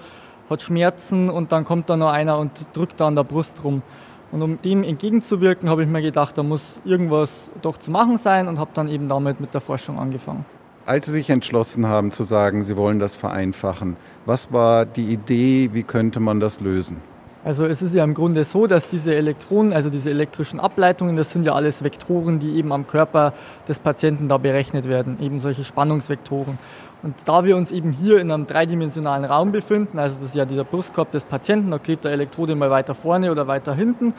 hat 0.49 0.63
Schmerzen 0.63 1.29
und 1.29 1.53
dann 1.53 1.65
kommt 1.65 1.91
da 1.91 1.97
noch 1.97 2.11
einer 2.11 2.39
und 2.39 2.75
drückt 2.75 3.01
da 3.01 3.09
an 3.09 3.17
der 3.17 3.25
Brust 3.25 3.65
rum. 3.65 3.83
Und 4.31 4.43
um 4.43 4.61
dem 4.61 4.83
entgegenzuwirken, 4.83 5.71
habe 5.71 5.83
ich 5.83 5.89
mir 5.89 6.03
gedacht, 6.03 6.37
da 6.37 6.43
muss 6.43 6.81
irgendwas 6.85 7.51
doch 7.63 7.79
zu 7.79 7.91
machen 7.91 8.17
sein 8.17 8.47
und 8.47 8.59
habe 8.59 8.71
dann 8.75 8.89
eben 8.89 9.09
damit 9.09 9.41
mit 9.41 9.55
der 9.55 9.61
Forschung 9.61 9.99
angefangen. 9.99 10.45
Als 10.85 11.07
Sie 11.07 11.13
sich 11.13 11.31
entschlossen 11.31 11.87
haben 11.87 12.11
zu 12.11 12.23
sagen, 12.23 12.63
Sie 12.63 12.77
wollen 12.77 12.99
das 12.99 13.15
vereinfachen, 13.15 13.97
was 14.27 14.53
war 14.53 14.87
die 14.87 15.13
Idee, 15.13 15.71
wie 15.73 15.83
könnte 15.83 16.21
man 16.21 16.41
das 16.41 16.61
lösen? 16.61 16.99
Also 17.45 17.65
es 17.67 17.83
ist 17.83 17.95
ja 17.95 18.05
im 18.05 18.15
Grunde 18.15 18.45
so, 18.45 18.67
dass 18.67 18.89
diese 18.89 19.15
Elektronen, 19.15 19.73
also 19.73 19.91
diese 19.91 20.11
elektrischen 20.11 20.61
Ableitungen, 20.61 21.15
das 21.15 21.33
sind 21.33 21.47
ja 21.47 21.55
alles 21.55 21.85
Vektoren, 21.85 22.39
die 22.39 22.57
eben 22.57 22.73
am 22.73 22.87
Körper 22.87 23.33
des 23.69 23.79
Patienten 23.79 24.29
da 24.29 24.39
berechnet 24.39 24.89
werden, 24.89 25.19
eben 25.21 25.41
solche 25.41 25.65
Spannungsvektoren. 25.65 26.59
Und 27.03 27.29
da 27.29 27.45
wir 27.45 27.57
uns 27.57 27.71
eben 27.71 27.93
hier 27.93 28.21
in 28.21 28.31
einem 28.31 28.47
dreidimensionalen 28.47 29.25
Raum 29.25 29.53
befinden, 29.53 29.99
also 29.99 30.17
das 30.17 30.31
ist 30.31 30.35
ja 30.35 30.45
dieser 30.45 30.65
Brustkorb 30.65 31.13
des 31.13 31.25
Patienten, 31.25 31.71
da 31.71 31.79
klebt 31.79 32.05
der 32.05 32.13
Elektrode 32.13 32.57
mal 32.57 32.71
weiter 32.71 32.95
vorne 32.95 33.31
oder 33.31 33.47
weiter 33.47 33.75
hinten, 33.75 34.15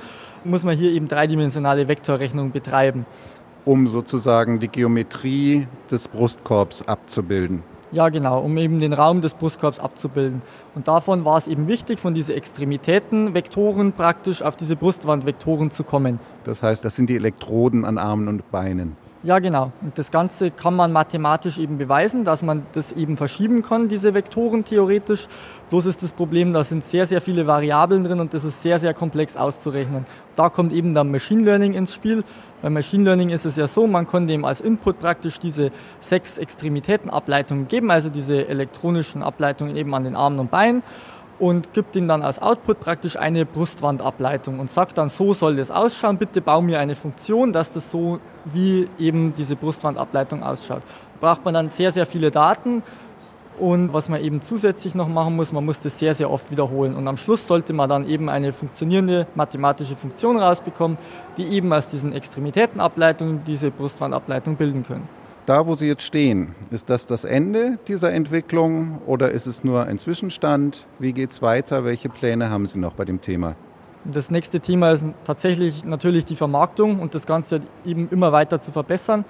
muss 0.46 0.64
man 0.64 0.78
hier 0.78 0.92
eben 0.92 1.10
dreidimensionale 1.10 1.90
Vektorrechnung 1.90 2.52
betreiben. 2.52 3.06
Um 3.66 3.88
sozusagen 3.88 4.60
die 4.60 4.70
Geometrie 4.70 5.68
des 5.92 6.08
Brustkorbs 6.08 6.88
abzubilden. 6.88 7.64
Ja, 7.92 8.10
genau, 8.10 8.40
um 8.40 8.56
eben 8.58 8.80
den 8.80 8.94
Raum 8.94 9.20
des 9.20 9.34
Brustkorbs 9.34 9.80
abzubilden. 9.80 10.42
Und 10.76 10.88
davon 10.88 11.26
war 11.26 11.38
es 11.38 11.48
eben 11.48 11.68
wichtig, 11.68 12.00
von 12.00 12.14
diesen 12.14 12.36
Extremitätenvektoren 12.36 13.94
praktisch 13.94 14.42
auf 14.42 14.56
diese 14.56 14.76
Brustwandvektoren 14.76 15.72
zu 15.72 15.84
kommen. 15.84 16.20
Das 16.44 16.64
heißt, 16.64 16.86
das 16.86 16.96
sind 16.96 17.10
die 17.10 17.16
Elektroden 17.16 17.84
an 17.86 17.98
Armen 17.98 18.28
und 18.28 18.50
Beinen. 18.52 18.96
Ja, 19.22 19.40
genau. 19.40 19.74
Und 19.82 19.98
das 19.98 20.12
Ganze 20.12 20.50
kann 20.50 20.78
man 20.78 20.94
mathematisch 20.94 21.58
eben 21.58 21.78
beweisen, 21.78 22.24
dass 22.24 22.42
man 22.42 22.66
das 22.72 22.94
eben 22.94 23.18
verschieben 23.18 23.64
kann, 23.64 23.90
diese 23.90 24.14
Vektoren 24.14 24.64
theoretisch. 24.64 25.28
Bloß 25.70 25.88
ist 25.88 26.02
das 26.02 26.14
Problem, 26.14 26.54
da 26.54 26.64
sind 26.64 26.86
sehr, 26.86 27.06
sehr 27.06 27.20
viele 27.20 27.46
Variablen 27.46 28.06
drin 28.06 28.22
und 28.22 28.34
das 28.34 28.46
ist 28.46 28.64
sehr, 28.64 28.80
sehr 28.80 28.94
komplex 28.94 29.36
auszurechnen. 29.36 30.06
Da 30.38 30.48
kommt 30.48 30.72
eben 30.72 30.94
dann 30.94 31.12
Machine 31.12 31.44
Learning 31.44 31.74
ins 31.74 31.94
Spiel. 31.94 32.24
Bei 32.62 32.70
Machine 32.70 33.04
Learning 33.04 33.30
ist 33.30 33.46
es 33.46 33.58
ja 33.58 33.68
so, 33.68 33.88
man 33.88 34.08
kann 34.08 34.26
dem 34.26 34.46
als 34.46 34.62
Input 34.62 35.00
praktisch 35.00 35.38
diese 35.38 35.72
sechs 36.00 36.38
Extremitätenableitungen 36.38 37.68
geben, 37.68 37.92
also 37.92 38.10
diese 38.10 38.48
elektronischen 38.48 39.22
Ableitungen 39.22 39.76
eben 39.76 39.94
an 39.96 40.06
den 40.06 40.16
Armen 40.16 40.40
und 40.40 40.50
Beinen 40.50 40.82
und 41.40 41.74
gibt 41.74 41.96
ihm 41.96 42.08
dann 42.08 42.22
als 42.22 42.42
Output 42.42 42.80
praktisch 42.80 43.16
eine 43.18 43.46
Brustwandableitung 43.46 44.60
und 44.60 44.70
sagt 44.70 44.98
dann, 44.98 45.10
so 45.10 45.34
soll 45.34 45.56
das 45.56 45.72
ausschauen, 45.72 46.18
bitte 46.18 46.42
bau 46.42 46.62
mir 46.62 46.80
eine 46.80 46.96
Funktion, 46.96 47.52
dass 47.54 47.72
das 47.72 47.90
so 47.90 48.20
wie 48.46 48.88
eben 49.00 49.34
diese 49.36 49.56
Brustwandableitung 49.56 50.44
ausschaut. 50.44 50.82
Da 51.20 51.28
braucht 51.28 51.46
man 51.46 51.54
dann 51.54 51.70
sehr, 51.70 51.92
sehr 51.92 52.06
viele 52.06 52.32
Daten 52.32 52.84
und 53.60 53.94
was 53.94 54.08
man 54.08 54.22
eben 54.22 54.42
zusätzlich 54.42 54.96
noch 54.96 55.10
machen 55.10 55.36
muss, 55.36 55.52
man 55.52 55.66
muss 55.66 55.80
das 55.80 56.00
sehr, 56.00 56.14
sehr 56.16 56.32
oft 56.32 56.50
wiederholen. 56.50 56.96
Und 56.96 57.08
am 57.08 57.18
Schluss 57.18 57.46
sollte 57.46 57.74
man 57.74 57.90
dann 57.90 58.08
eben 58.08 58.30
eine 58.30 58.54
funktionierende 58.54 59.28
mathematische 59.36 59.98
Funktion 59.98 60.38
rausbekommen, 60.38 60.98
die 61.38 61.48
eben 61.48 61.72
aus 61.74 61.88
diesen 61.88 62.14
Extremitätenableitungen 62.14 63.44
diese 63.46 63.72
Brustwandableitung 63.72 64.56
bilden 64.56 64.86
können 64.86 65.19
da, 65.50 65.66
wo 65.66 65.74
Sie 65.74 65.88
jetzt 65.88 66.04
stehen, 66.04 66.54
ist 66.70 66.92
das 66.92 67.08
das 67.08 67.26
Ende 67.26 67.80
dieser 67.88 68.14
Entwicklung 68.14 69.02
oder 69.08 69.32
ist 69.32 69.48
es 69.48 69.64
nur 69.64 69.86
ein 69.86 69.98
Zwischenstand? 69.98 70.88
Wie 71.00 71.12
geht 71.12 71.32
es 71.32 71.42
weiter? 71.42 71.84
Welche 71.84 72.08
Pläne 72.08 72.52
haben 72.52 72.68
Sie 72.68 72.78
noch 72.78 72.94
bei 72.94 73.04
dem 73.04 73.20
Thema? 73.20 73.56
Das 74.06 74.30
nächste 74.30 74.60
Thema 74.60 74.92
ist 74.92 75.06
tatsächlich 75.24 75.84
natürlich 75.84 76.26
die 76.26 76.36
Vermarktung 76.36 77.00
und 77.00 77.16
das 77.16 77.26
Ganze 77.26 77.62
eben 77.84 78.10
immer 78.12 78.32
weiter 78.32 78.60
zu 78.60 78.72
verbessern. 78.72 79.26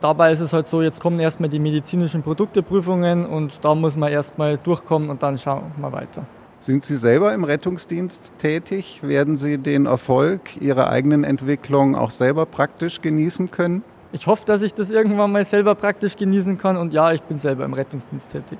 Dabei 0.00 0.32
ist 0.32 0.40
es 0.40 0.52
halt 0.52 0.66
so, 0.66 0.82
jetzt 0.82 1.00
kommen 1.00 1.18
erstmal 1.18 1.48
die 1.48 1.58
medizinischen 1.58 2.22
Produkteprüfungen 2.22 3.24
und 3.24 3.64
da 3.64 3.74
muss 3.74 3.96
man 3.96 4.12
erstmal 4.12 4.58
durchkommen 4.58 5.08
und 5.08 5.22
dann 5.22 5.38
schauen 5.38 5.72
wir 5.78 5.90
weiter. 5.92 6.26
Sind 6.60 6.84
Sie 6.84 6.96
selber 6.96 7.32
im 7.32 7.44
Rettungsdienst 7.44 8.34
tätig? 8.36 9.00
Werden 9.02 9.36
Sie 9.36 9.56
den 9.56 9.86
Erfolg 9.86 10.60
Ihrer 10.60 10.90
eigenen 10.90 11.24
Entwicklung 11.24 11.96
auch 11.96 12.10
selber 12.10 12.44
praktisch 12.44 13.00
genießen 13.00 13.50
können? 13.50 13.82
Ich 14.12 14.26
hoffe, 14.26 14.44
dass 14.46 14.62
ich 14.62 14.74
das 14.74 14.90
irgendwann 14.90 15.32
mal 15.32 15.44
selber 15.44 15.74
praktisch 15.74 16.16
genießen 16.16 16.58
kann. 16.58 16.76
Und 16.76 16.92
ja, 16.92 17.12
ich 17.12 17.22
bin 17.22 17.38
selber 17.38 17.64
im 17.64 17.74
Rettungsdienst 17.74 18.32
tätig. 18.32 18.58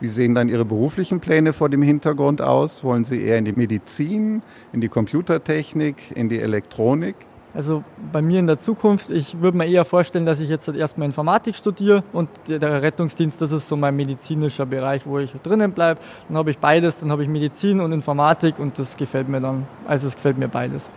Wie 0.00 0.08
sehen 0.08 0.34
dann 0.34 0.48
Ihre 0.48 0.64
beruflichen 0.64 1.20
Pläne 1.20 1.52
vor 1.52 1.68
dem 1.68 1.82
Hintergrund 1.82 2.42
aus? 2.42 2.82
Wollen 2.82 3.04
Sie 3.04 3.22
eher 3.22 3.38
in 3.38 3.44
die 3.44 3.52
Medizin, 3.52 4.42
in 4.72 4.80
die 4.80 4.88
Computertechnik, 4.88 6.16
in 6.16 6.28
die 6.28 6.40
Elektronik? 6.40 7.14
Also 7.54 7.84
bei 8.10 8.22
mir 8.22 8.40
in 8.40 8.46
der 8.46 8.58
Zukunft, 8.58 9.10
ich 9.10 9.40
würde 9.40 9.58
mir 9.58 9.66
eher 9.66 9.84
vorstellen, 9.84 10.24
dass 10.24 10.40
ich 10.40 10.48
jetzt 10.48 10.66
erstmal 10.68 11.06
Informatik 11.06 11.54
studiere 11.54 12.02
und 12.12 12.28
der 12.48 12.80
Rettungsdienst, 12.80 13.42
das 13.42 13.52
ist 13.52 13.68
so 13.68 13.76
mein 13.76 13.94
medizinischer 13.94 14.64
Bereich, 14.64 15.06
wo 15.06 15.18
ich 15.18 15.32
drinnen 15.42 15.72
bleibe. 15.72 16.00
Dann 16.28 16.38
habe 16.38 16.50
ich 16.50 16.58
beides, 16.58 16.98
dann 17.00 17.12
habe 17.12 17.22
ich 17.22 17.28
Medizin 17.28 17.80
und 17.80 17.92
Informatik 17.92 18.58
und 18.58 18.78
das 18.78 18.96
gefällt 18.96 19.28
mir 19.28 19.40
dann, 19.40 19.66
also 19.86 20.08
es 20.08 20.14
gefällt 20.14 20.38
mir 20.38 20.48
beides. 20.48 20.90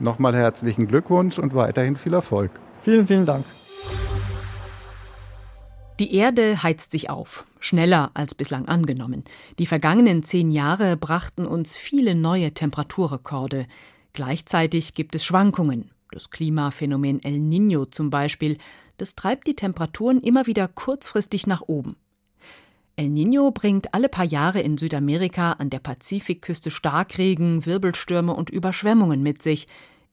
Nochmal 0.00 0.34
herzlichen 0.34 0.88
Glückwunsch 0.88 1.38
und 1.38 1.54
weiterhin 1.54 1.96
viel 1.96 2.12
Erfolg. 2.12 2.50
Vielen, 2.88 3.06
vielen 3.06 3.26
Dank. 3.26 3.44
Die 5.98 6.14
Erde 6.14 6.62
heizt 6.62 6.90
sich 6.90 7.10
auf, 7.10 7.44
schneller 7.60 8.10
als 8.14 8.34
bislang 8.34 8.66
angenommen. 8.66 9.24
Die 9.58 9.66
vergangenen 9.66 10.22
zehn 10.22 10.50
Jahre 10.50 10.96
brachten 10.96 11.46
uns 11.46 11.76
viele 11.76 12.14
neue 12.14 12.54
Temperaturrekorde. 12.54 13.66
Gleichzeitig 14.14 14.94
gibt 14.94 15.14
es 15.14 15.22
Schwankungen. 15.22 15.90
Das 16.12 16.30
Klimaphänomen 16.30 17.22
El 17.22 17.34
Niño 17.34 17.90
zum 17.90 18.08
Beispiel, 18.08 18.56
das 18.96 19.14
treibt 19.14 19.48
die 19.48 19.54
Temperaturen 19.54 20.22
immer 20.22 20.46
wieder 20.46 20.66
kurzfristig 20.66 21.46
nach 21.46 21.60
oben. 21.66 21.94
El 22.96 23.08
Niño 23.08 23.50
bringt 23.50 23.92
alle 23.92 24.08
paar 24.08 24.24
Jahre 24.24 24.60
in 24.60 24.78
Südamerika 24.78 25.52
an 25.52 25.68
der 25.68 25.80
Pazifikküste 25.80 26.70
Starkregen, 26.70 27.66
Wirbelstürme 27.66 28.32
und 28.32 28.48
Überschwemmungen 28.48 29.22
mit 29.22 29.42
sich. 29.42 29.66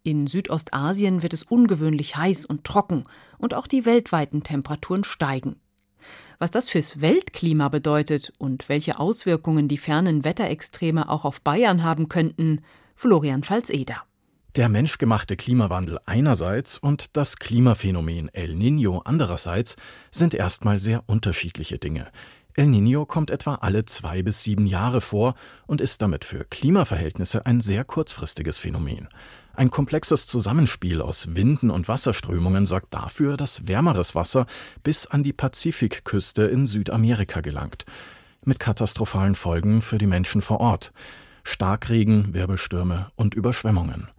In 0.05 0.27
Südostasien 0.27 1.23
wird 1.23 1.33
es 1.33 1.41
ungewöhnlich 1.41 2.15
heiß 2.15 2.45
und 2.45 2.63
trocken 2.63 3.05
und 3.39 3.55
auch 3.55 3.65
die 3.65 3.85
weltweiten 3.85 4.43
Temperaturen 4.43 5.03
steigen. 5.03 5.55
Was 6.37 6.51
das 6.51 6.69
fürs 6.69 7.01
Weltklima 7.01 7.69
bedeutet 7.69 8.31
und 8.37 8.69
welche 8.69 8.99
Auswirkungen 8.99 9.67
die 9.67 9.79
fernen 9.79 10.23
Wetterextreme 10.23 11.09
auch 11.09 11.25
auf 11.25 11.41
Bayern 11.41 11.81
haben 11.81 12.07
könnten, 12.07 12.61
Florian 12.93 13.41
Pfalz-Eder. 13.41 14.03
Der 14.55 14.69
menschgemachte 14.69 15.35
Klimawandel 15.35 15.97
einerseits 16.05 16.77
und 16.77 17.17
das 17.17 17.37
Klimaphänomen 17.37 18.29
El 18.31 18.51
Niño 18.51 19.01
andererseits 19.05 19.75
sind 20.11 20.35
erstmal 20.35 20.77
sehr 20.77 21.01
unterschiedliche 21.07 21.79
Dinge. 21.79 22.09
El 22.53 22.67
Niño 22.67 23.07
kommt 23.07 23.31
etwa 23.31 23.55
alle 23.55 23.85
zwei 23.85 24.21
bis 24.21 24.43
sieben 24.43 24.67
Jahre 24.67 25.01
vor 25.01 25.33
und 25.65 25.81
ist 25.81 26.03
damit 26.03 26.25
für 26.25 26.45
Klimaverhältnisse 26.45 27.47
ein 27.47 27.59
sehr 27.59 27.83
kurzfristiges 27.83 28.59
Phänomen. 28.59 29.09
Ein 29.57 29.69
komplexes 29.69 30.27
Zusammenspiel 30.27 31.01
aus 31.01 31.33
Winden 31.33 31.69
und 31.69 31.87
Wasserströmungen 31.87 32.65
sorgt 32.65 32.93
dafür, 32.93 33.37
dass 33.37 33.67
wärmeres 33.67 34.13
Wasser 34.13 34.47
bis 34.83 35.07
an 35.07 35.23
die 35.23 35.31
Pazifikküste 35.31 36.43
in 36.43 36.67
Südamerika 36.67 37.39
gelangt, 37.39 37.85
mit 38.43 38.59
katastrophalen 38.59 39.35
Folgen 39.35 39.81
für 39.81 39.97
die 39.97 40.07
Menschen 40.07 40.41
vor 40.41 40.59
Ort. 40.59 40.91
Starkregen, 41.45 42.33
Wirbelstürme 42.33 43.11
und 43.15 43.33
Überschwemmungen. 43.33 44.09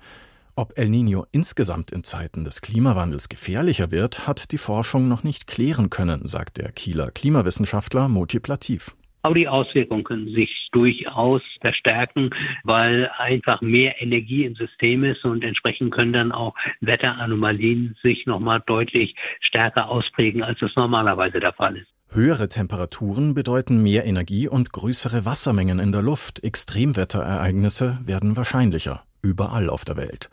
Ob 0.55 0.79
El 0.79 0.89
Niño 0.89 1.27
insgesamt 1.33 1.91
in 1.91 2.03
Zeiten 2.03 2.45
des 2.45 2.63
Klimawandels 2.63 3.29
gefährlicher 3.29 3.91
wird, 3.91 4.27
hat 4.27 4.53
die 4.53 4.59
Forschung 4.59 5.07
noch 5.07 5.23
nicht 5.23 5.47
klären 5.47 5.91
können, 5.91 6.27
sagt 6.27 6.57
der 6.57 6.73
Kieler 6.73 7.11
Klimawissenschaftler 7.11 8.09
Mojib 8.09 8.49
Latif. 8.49 8.97
Aber 9.27 9.35
die 9.35 9.49
Auswirkungen 9.49 10.05
können 10.05 10.33
sich 10.33 10.69
durchaus 10.71 11.43
verstärken, 11.61 12.31
weil 12.63 13.11
einfach 13.19 13.61
mehr 13.61 14.01
Energie 14.01 14.45
im 14.45 14.55
System 14.55 15.03
ist 15.03 15.25
und 15.25 15.43
entsprechend 15.43 15.93
können 15.93 16.13
dann 16.13 16.31
auch 16.31 16.55
Wetteranomalien 16.81 17.97
sich 18.05 18.25
nochmal 18.27 18.63
deutlich 18.65 19.17
stärker 19.41 19.89
ausprägen, 19.89 20.45
als 20.45 20.63
es 20.63 20.77
normalerweise 20.77 21.41
der 21.41 21.53
Fall 21.55 21.77
ist. 21.77 21.89
Höhere 22.09 22.49
Temperaturen 22.49 23.35
bedeuten 23.35 23.83
mehr 23.83 24.05
Energie 24.05 24.47
und 24.47 24.73
größere 24.73 25.25
Wassermengen 25.25 25.81
in 25.81 25.91
der 25.91 26.03
Luft. 26.03 26.45
Extremwetterereignisse 26.45 27.99
werden 28.05 28.37
wahrscheinlicher, 28.37 29.03
überall 29.23 29.71
auf 29.71 29.85
der 29.85 29.97
Welt. 29.97 30.31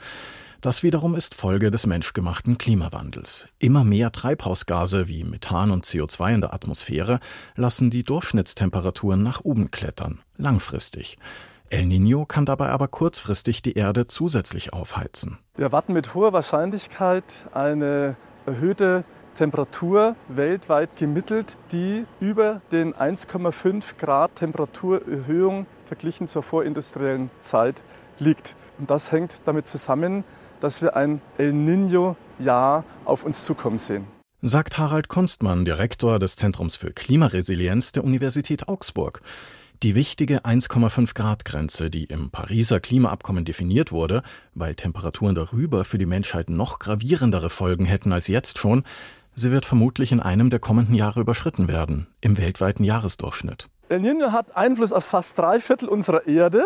Das 0.63 0.81
wiederum 0.81 1.13
ist 1.13 1.35
Folge 1.35 1.71
des 1.71 1.87
menschgemachten 1.87 2.57
Klimawandels. 2.57 3.49
Immer 3.59 3.83
mehr 3.83 4.13
Treibhausgase 4.13 5.09
wie 5.09 5.25
Methan 5.25 5.71
und 5.71 5.85
CO2 5.85 6.35
in 6.35 6.39
der 6.39 6.53
Atmosphäre 6.53 7.19
lassen 7.57 7.89
die 7.89 8.05
Durchschnittstemperaturen 8.05 9.21
nach 9.21 9.43
oben 9.43 9.71
klettern, 9.71 10.21
langfristig. 10.37 11.17
El 11.69 11.83
Niño 11.83 12.25
kann 12.25 12.45
dabei 12.45 12.69
aber 12.69 12.87
kurzfristig 12.87 13.61
die 13.61 13.73
Erde 13.73 14.07
zusätzlich 14.07 14.71
aufheizen. 14.71 15.37
Wir 15.57 15.65
erwarten 15.65 15.91
mit 15.91 16.13
hoher 16.13 16.31
Wahrscheinlichkeit 16.31 17.45
eine 17.53 18.15
erhöhte 18.45 19.03
Temperatur 19.35 20.15
weltweit 20.29 20.95
gemittelt, 20.95 21.57
die 21.73 22.05
über 22.21 22.61
den 22.71 22.93
1,5 22.93 23.97
Grad 23.97 24.35
Temperaturerhöhung 24.35 25.65
verglichen 25.83 26.29
zur 26.29 26.41
vorindustriellen 26.41 27.31
Zeit 27.41 27.83
liegt. 28.17 28.55
Und 28.79 28.89
das 28.89 29.11
hängt 29.11 29.41
damit 29.43 29.67
zusammen, 29.67 30.23
dass 30.63 30.81
wir 30.81 30.95
ein 30.95 31.21
El 31.37 31.51
Niño-Jahr 31.51 32.85
auf 33.03 33.25
uns 33.25 33.43
zukommen 33.43 33.77
sehen. 33.77 34.07
Sagt 34.41 34.77
Harald 34.77 35.09
Kunstmann, 35.09 35.65
Direktor 35.65 36.19
des 36.19 36.37
Zentrums 36.37 36.77
für 36.77 36.91
Klimaresilienz 36.91 37.91
der 37.91 38.05
Universität 38.05 38.69
Augsburg. 38.69 39.21
Die 39.83 39.93
wichtige 39.93 40.45
1,5 40.45 41.15
Grad 41.15 41.43
Grenze, 41.43 41.89
die 41.89 42.05
im 42.05 42.29
Pariser 42.29 42.79
Klimaabkommen 42.79 43.43
definiert 43.43 43.91
wurde, 43.91 44.23
weil 44.53 44.75
Temperaturen 44.75 45.35
darüber 45.35 45.83
für 45.83 45.97
die 45.97 46.05
Menschheit 46.05 46.49
noch 46.49 46.79
gravierendere 46.79 47.49
Folgen 47.49 47.83
hätten 47.83 48.13
als 48.13 48.27
jetzt 48.27 48.57
schon, 48.57 48.83
sie 49.35 49.51
wird 49.51 49.65
vermutlich 49.65 50.13
in 50.13 50.21
einem 50.21 50.49
der 50.49 50.59
kommenden 50.59 50.95
Jahre 50.95 51.19
überschritten 51.19 51.67
werden, 51.67 52.07
im 52.21 52.37
weltweiten 52.37 52.85
Jahresdurchschnitt. 52.85 53.67
El 53.89 53.99
Niño 53.99 54.31
hat 54.31 54.55
Einfluss 54.55 54.93
auf 54.93 55.03
fast 55.03 55.37
drei 55.37 55.59
Viertel 55.59 55.89
unserer 55.89 56.25
Erde, 56.25 56.63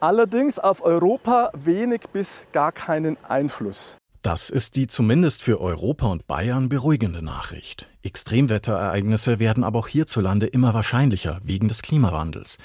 allerdings 0.00 0.58
auf 0.58 0.82
Europa 0.82 1.50
wenig 1.54 2.02
bis 2.12 2.46
gar 2.52 2.72
keinen 2.72 3.16
Einfluss. 3.28 3.96
Das 4.22 4.50
ist 4.50 4.76
die 4.76 4.86
zumindest 4.86 5.42
für 5.42 5.60
Europa 5.60 6.06
und 6.06 6.26
Bayern 6.26 6.68
beruhigende 6.68 7.22
Nachricht. 7.22 7.88
Extremwetterereignisse 8.02 9.38
werden 9.38 9.64
aber 9.64 9.78
auch 9.78 9.88
hierzulande 9.88 10.46
immer 10.46 10.74
wahrscheinlicher 10.74 11.40
wegen 11.42 11.68
des 11.68 11.80
Klimawandels. 11.80 12.58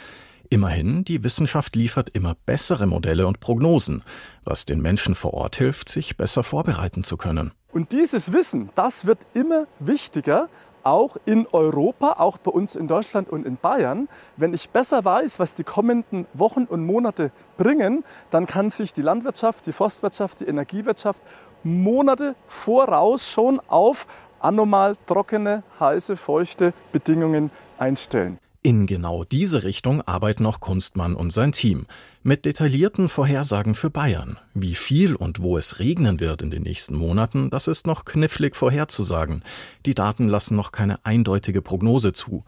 Immerhin, 0.50 1.06
die 1.06 1.24
Wissenschaft 1.24 1.76
liefert 1.76 2.10
immer 2.10 2.36
bessere 2.46 2.88
Modelle 2.88 3.26
und 3.26 3.40
Prognosen, 3.40 4.04
was 4.44 4.66
den 4.66 4.82
Menschen 4.82 5.16
vor 5.16 5.34
Ort 5.34 5.56
hilft, 5.56 5.90
sich 5.90 6.18
besser 6.18 6.44
vorbereiten 6.44 7.04
zu 7.04 7.18
können. 7.18 7.52
Und 7.72 7.94
dieses 7.94 8.32
Wissen, 8.32 8.70
das 8.76 9.06
wird 9.06 9.20
immer 9.34 9.66
wichtiger, 9.80 10.50
auch 10.86 11.18
in 11.26 11.48
Europa, 11.52 12.16
auch 12.20 12.38
bei 12.38 12.52
uns 12.52 12.76
in 12.76 12.88
Deutschland 12.88 13.30
und 13.30 13.46
in 13.46 13.58
Bayern. 13.58 14.08
Wenn 14.38 14.54
ich 14.54 14.70
besser 14.70 15.04
weiß, 15.04 15.40
was 15.40 15.56
die 15.56 15.64
kommenden 15.64 16.28
Wochen 16.34 16.66
und 16.66 16.86
Monate 16.86 17.32
bringen, 17.58 18.06
dann 18.32 18.46
kann 18.46 18.70
sich 18.70 18.94
die 18.94 19.02
Landwirtschaft, 19.02 19.66
die 19.66 19.72
Forstwirtschaft, 19.72 20.42
die 20.42 20.46
Energiewirtschaft 20.46 21.22
Monate 21.64 22.36
voraus 22.46 23.30
schon 23.30 23.60
auf 23.68 24.06
anormal 24.40 24.96
trockene, 25.08 25.64
heiße, 25.80 26.16
feuchte 26.16 26.74
Bedingungen 26.92 27.50
einstellen. 27.80 28.38
In 28.66 28.88
genau 28.88 29.24
diese 29.24 29.62
Richtung 29.62 30.02
arbeiten 30.02 30.44
auch 30.48 30.60
Kunstmann 30.60 31.14
und 31.14 31.32
sein 31.32 31.52
Team. 31.52 31.86
Mit 32.24 32.46
detaillierten 32.46 33.10
Vorhersagen 33.10 33.76
für 33.76 33.92
Bayern. 33.92 34.40
Wie 34.56 34.74
viel 34.74 35.16
und 35.16 35.40
wo 35.40 35.60
es 35.60 35.78
regnen 35.78 36.20
wird 36.20 36.42
in 36.42 36.50
den 36.50 36.64
nächsten 36.64 36.96
Monaten, 36.96 37.52
das 37.52 37.68
ist 37.68 37.86
noch 37.86 38.06
knifflig 38.06 38.56
vorherzusagen. 38.56 39.44
Die 39.86 39.94
Daten 39.94 40.28
lassen 40.28 40.56
noch 40.56 40.72
keine 40.72 40.98
eindeutige 41.06 41.62
Prognose 41.62 42.12
zu. 42.12 42.44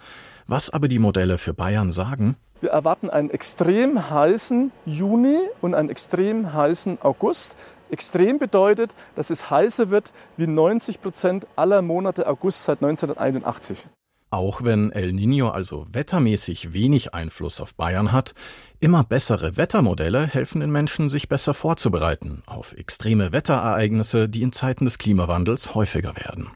Was 0.47 0.71
aber 0.71 0.87
die 0.87 0.97
Modelle 0.97 1.37
für 1.37 1.53
Bayern 1.53 1.91
sagen? 1.91 2.35
Wir 2.61 2.71
erwarten 2.71 3.11
einen 3.11 3.29
extrem 3.29 4.09
heißen 4.09 4.71
Juni 4.87 5.37
und 5.61 5.75
einen 5.75 5.91
extrem 5.91 6.51
heißen 6.51 6.99
August. 7.03 7.55
Extrem 7.91 8.39
bedeutet, 8.39 8.95
dass 9.13 9.29
es 9.29 9.51
heißer 9.51 9.91
wird 9.91 10.11
wie 10.35 10.47
90 10.47 10.99
Prozent 10.99 11.45
aller 11.55 11.83
Monate 11.83 12.25
August 12.25 12.63
seit 12.63 12.81
1981. 12.81 13.87
Auch 14.29 14.63
wenn 14.63 14.91
El 14.91 15.11
Niño 15.11 15.49
also 15.49 15.87
wettermäßig 15.91 16.73
wenig 16.73 17.13
Einfluss 17.13 17.61
auf 17.61 17.75
Bayern 17.75 18.11
hat, 18.11 18.33
immer 18.81 19.05
bessere 19.05 19.55
Wettermodelle 19.55 20.27
helfen 20.27 20.59
den 20.59 20.71
Menschen, 20.71 21.07
sich 21.07 21.29
besser 21.29 21.53
vorzubereiten 21.53 22.43
auf 22.45 22.73
extreme 22.73 23.31
Wetterereignisse, 23.31 24.27
die 24.27 24.41
in 24.41 24.51
Zeiten 24.51 24.83
des 24.83 24.97
Klimawandels 24.97 25.75
häufiger 25.75 26.15
werden. 26.17 26.49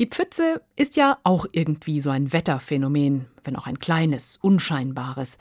Die 0.00 0.06
Pfütze 0.06 0.62
ist 0.74 0.96
ja 0.96 1.18
auch 1.22 1.44
irgendwie 1.52 2.00
so 2.00 2.08
ein 2.08 2.32
Wetterphänomen, 2.32 3.26
wenn 3.44 3.56
auch 3.56 3.66
ein 3.66 3.78
kleines, 3.78 4.38
unscheinbares. 4.40 5.36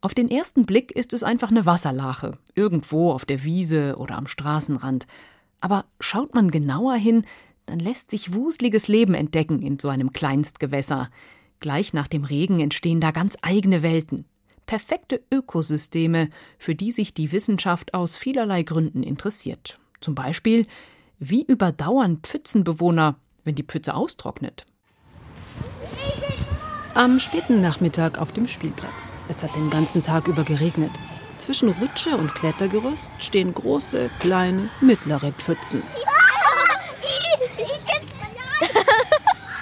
Auf 0.00 0.14
den 0.14 0.28
ersten 0.28 0.64
Blick 0.64 0.92
ist 0.92 1.12
es 1.12 1.24
einfach 1.24 1.50
eine 1.50 1.66
Wasserlache, 1.66 2.38
irgendwo 2.54 3.10
auf 3.10 3.24
der 3.24 3.42
Wiese 3.42 3.96
oder 3.98 4.16
am 4.16 4.28
Straßenrand. 4.28 5.08
Aber 5.60 5.86
schaut 5.98 6.34
man 6.34 6.52
genauer 6.52 6.94
hin, 6.94 7.24
dann 7.66 7.78
lässt 7.80 8.10
sich 8.10 8.32
wuseliges 8.32 8.88
Leben 8.88 9.14
entdecken 9.14 9.60
in 9.60 9.78
so 9.78 9.88
einem 9.88 10.12
Kleinstgewässer. 10.12 11.08
Gleich 11.60 11.92
nach 11.92 12.06
dem 12.06 12.24
Regen 12.24 12.60
entstehen 12.60 13.00
da 13.00 13.10
ganz 13.10 13.36
eigene 13.42 13.82
Welten. 13.82 14.24
Perfekte 14.66 15.22
Ökosysteme, 15.32 16.28
für 16.58 16.74
die 16.74 16.92
sich 16.92 17.14
die 17.14 17.32
Wissenschaft 17.32 17.94
aus 17.94 18.16
vielerlei 18.16 18.62
Gründen 18.62 19.02
interessiert. 19.02 19.78
Zum 20.00 20.14
Beispiel, 20.14 20.66
Wie 21.18 21.44
überdauern 21.44 22.18
Pfützenbewohner, 22.22 23.16
wenn 23.44 23.54
die 23.54 23.62
Pfütze 23.62 23.94
austrocknet? 23.94 24.66
Am 26.94 27.20
späten 27.20 27.60
Nachmittag 27.60 28.18
auf 28.18 28.32
dem 28.32 28.48
Spielplatz. 28.48 29.12
Es 29.28 29.42
hat 29.42 29.54
den 29.56 29.70
ganzen 29.70 30.02
Tag 30.02 30.28
über 30.28 30.44
geregnet. 30.44 30.92
Zwischen 31.38 31.68
Rutsche 31.68 32.16
und 32.16 32.34
Klettergerüst 32.34 33.10
stehen 33.18 33.52
große, 33.52 34.10
kleine, 34.20 34.70
mittlere 34.80 35.32
Pfützen. 35.32 35.82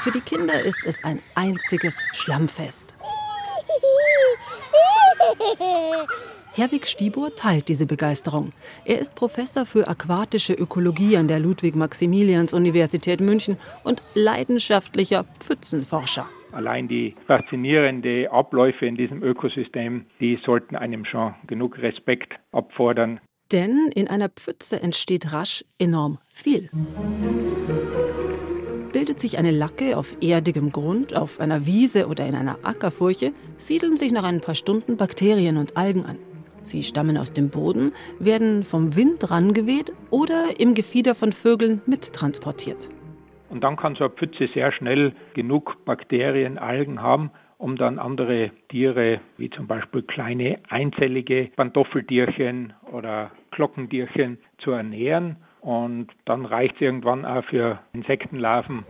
Für 0.04 0.10
die 0.10 0.20
Kinder 0.20 0.60
ist 0.60 0.84
es 0.84 1.02
ein 1.02 1.20
einziges 1.34 1.98
Schlammfest. 2.12 2.94
Herwig 6.52 6.86
Stibur 6.86 7.34
teilt 7.34 7.70
diese 7.70 7.86
Begeisterung. 7.86 8.52
Er 8.84 8.98
ist 8.98 9.14
Professor 9.14 9.64
für 9.64 9.88
aquatische 9.88 10.52
Ökologie 10.52 11.16
an 11.16 11.26
der 11.26 11.40
Ludwig-Maximilians-Universität 11.40 13.22
München 13.22 13.56
und 13.82 14.02
leidenschaftlicher 14.12 15.24
Pfützenforscher. 15.40 16.28
Allein 16.52 16.86
die 16.86 17.16
faszinierenden 17.26 18.28
Abläufe 18.28 18.84
in 18.84 18.96
diesem 18.96 19.22
Ökosystem, 19.22 20.04
die 20.20 20.38
sollten 20.44 20.76
einem 20.76 21.06
schon 21.06 21.34
genug 21.46 21.78
Respekt 21.78 22.34
abfordern. 22.52 23.20
Denn 23.52 23.90
in 23.94 24.08
einer 24.08 24.28
Pfütze 24.28 24.82
entsteht 24.82 25.32
rasch 25.32 25.64
enorm 25.78 26.18
viel 26.26 26.68
bildet 29.04 29.20
sich 29.20 29.36
eine 29.36 29.50
Lacke 29.50 29.98
auf 29.98 30.16
erdigem 30.22 30.72
Grund, 30.72 31.14
auf 31.14 31.38
einer 31.38 31.66
Wiese 31.66 32.08
oder 32.08 32.26
in 32.26 32.34
einer 32.34 32.56
Ackerfurche, 32.62 33.32
siedeln 33.58 33.98
sich 33.98 34.12
nach 34.12 34.24
ein 34.24 34.40
paar 34.40 34.54
Stunden 34.54 34.96
Bakterien 34.96 35.58
und 35.58 35.76
Algen 35.76 36.06
an. 36.06 36.16
Sie 36.62 36.82
stammen 36.82 37.18
aus 37.18 37.30
dem 37.30 37.50
Boden, 37.50 37.92
werden 38.18 38.62
vom 38.62 38.96
Wind 38.96 39.30
rangeweht 39.30 39.92
oder 40.08 40.58
im 40.58 40.72
Gefieder 40.72 41.14
von 41.14 41.32
Vögeln 41.32 41.82
mittransportiert. 41.84 42.88
Und 43.50 43.62
dann 43.62 43.76
kann 43.76 43.94
so 43.94 44.04
eine 44.04 44.14
Pfütze 44.14 44.48
sehr 44.54 44.72
schnell 44.72 45.12
genug 45.34 45.84
Bakterien, 45.84 46.56
Algen 46.56 47.02
haben, 47.02 47.30
um 47.58 47.76
dann 47.76 47.98
andere 47.98 48.52
Tiere, 48.70 49.20
wie 49.36 49.50
zum 49.50 49.66
Beispiel 49.66 50.00
kleine 50.00 50.60
einzellige 50.70 51.50
Pantoffeltierchen 51.56 52.72
oder 52.90 53.32
Glockentierchen, 53.50 54.38
zu 54.56 54.70
ernähren 54.70 55.36
und 55.64 56.08
dann 56.26 56.44
reicht 56.44 56.76
es 56.76 56.82
irgendwann 56.82 57.24
auch 57.24 57.44
für 57.46 57.78
Insektenlarven. 57.94 58.84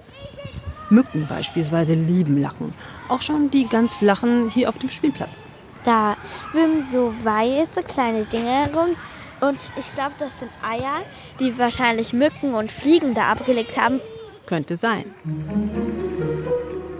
Mücken 0.91 1.27
beispielsweise 1.29 1.95
lieben 1.95 2.41
Lacken. 2.41 2.75
Auch 3.09 3.23
schon 3.23 3.51
die 3.51 3.67
ganz 3.69 3.95
flachen 3.95 4.51
hier 4.51 4.69
auf 4.69 4.79
dem 4.79 4.91
Spielplatz. 4.91 5.45
Da 5.85 6.17
schwimmen 6.25 6.81
so 6.81 7.15
weiße 7.23 7.83
kleine 7.85 8.25
Dinge 8.25 8.67
herum. 8.67 8.97
Und 9.41 9.59
ich 9.79 9.93
glaube, 9.95 10.15
das 10.19 10.39
sind 10.41 10.51
Eier, 10.63 11.03
die 11.39 11.57
wahrscheinlich 11.59 12.13
Mücken 12.13 12.55
und 12.55 12.73
Fliegen 12.73 13.15
da 13.15 13.33
abgelegt 13.33 13.79
haben. 13.79 14.01
Könnte 14.47 14.77
sein. 14.77 15.05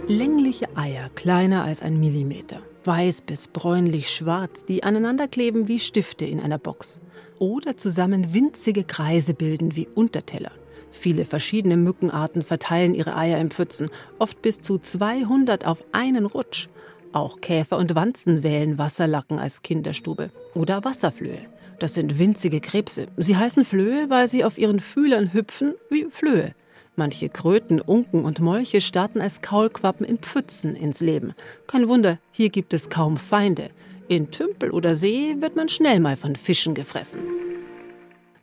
Längliche 0.07 0.67
Eier, 0.77 1.09
kleiner 1.15 1.63
als 1.63 1.81
ein 1.81 1.99
Millimeter. 1.99 2.61
Weiß 2.83 3.23
bis 3.23 3.47
bräunlich 3.47 4.11
schwarz, 4.11 4.63
die 4.63 4.83
aneinanderkleben 4.83 5.67
wie 5.67 5.79
Stifte 5.79 6.25
in 6.25 6.39
einer 6.39 6.59
Box 6.59 6.99
oder 7.39 7.75
zusammen 7.75 8.31
winzige 8.31 8.83
Kreise 8.83 9.33
bilden 9.33 9.75
wie 9.75 9.87
Unterteller. 9.87 10.51
Viele 10.91 11.25
verschiedene 11.25 11.75
Mückenarten 11.75 12.43
verteilen 12.43 12.93
ihre 12.93 13.17
Eier 13.17 13.39
im 13.39 13.49
Pfützen, 13.49 13.89
oft 14.19 14.43
bis 14.43 14.61
zu 14.61 14.77
200 14.77 15.65
auf 15.65 15.83
einen 15.91 16.27
Rutsch. 16.27 16.69
Auch 17.11 17.41
Käfer 17.41 17.77
und 17.77 17.95
Wanzen 17.95 18.43
wählen 18.43 18.77
Wasserlacken 18.77 19.39
als 19.39 19.63
Kinderstube. 19.63 20.29
Oder 20.53 20.83
Wasserflöhe. 20.83 21.47
Das 21.79 21.95
sind 21.95 22.19
winzige 22.19 22.61
Krebse. 22.61 23.07
Sie 23.17 23.37
heißen 23.37 23.65
Flöhe, 23.65 24.07
weil 24.11 24.27
sie 24.27 24.43
auf 24.43 24.59
ihren 24.59 24.81
Fühlern 24.81 25.33
hüpfen 25.33 25.73
wie 25.89 26.05
Flöhe. 26.11 26.53
Manche 26.97 27.29
Kröten, 27.29 27.81
Unken 27.81 28.23
und 28.23 28.39
Molche 28.39 28.79
starten 28.79 29.19
als 29.19 29.41
Kaulquappen 29.41 30.05
in 30.05 30.17
Pfützen 30.17 30.75
ins 30.75 31.01
Leben. 31.01 31.33
Kein 31.67 31.87
Wunder, 31.89 32.19
hier 32.31 32.49
gibt 32.49 32.73
es 32.73 32.89
kaum 32.89 33.17
Feinde. 33.17 33.69
In 34.07 34.31
Tümpel 34.31 34.71
oder 34.71 34.95
See 34.95 35.35
wird 35.39 35.55
man 35.55 35.67
schnell 35.67 35.99
mal 35.99 36.15
von 36.15 36.35
Fischen 36.35 36.73
gefressen. 36.73 37.19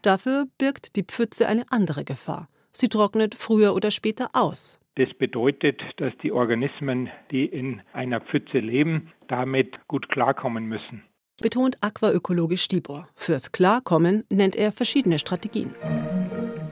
Dafür 0.03 0.47
birgt 0.59 0.97
die 0.97 1.05
Pfütze 1.05 1.47
eine 1.47 1.65
andere 1.71 2.05
Gefahr. 2.05 2.49
Sie 2.73 2.89
trocknet 2.89 3.35
früher 3.35 3.75
oder 3.75 3.91
später 3.91 4.31
aus. 4.33 4.79
Das 4.97 5.09
bedeutet, 5.19 5.81
dass 5.97 6.13
die 6.23 6.33
Organismen, 6.33 7.09
die 7.31 7.47
in 7.47 7.81
einer 7.95 8.21
Pfütze 8.21 8.59
leben, 8.59 9.13
damit 9.29 9.75
gut 9.89 10.09
klarkommen 10.11 10.67
müssen. 10.67 11.05
Betont 11.41 11.79
Aquaökologe 11.81 12.59
Stibor. 12.59 13.09
Fürs 13.15 13.53
Klarkommen 13.53 14.25
nennt 14.29 14.55
er 14.57 14.71
verschiedene 14.73 15.19
Strategien. 15.19 15.71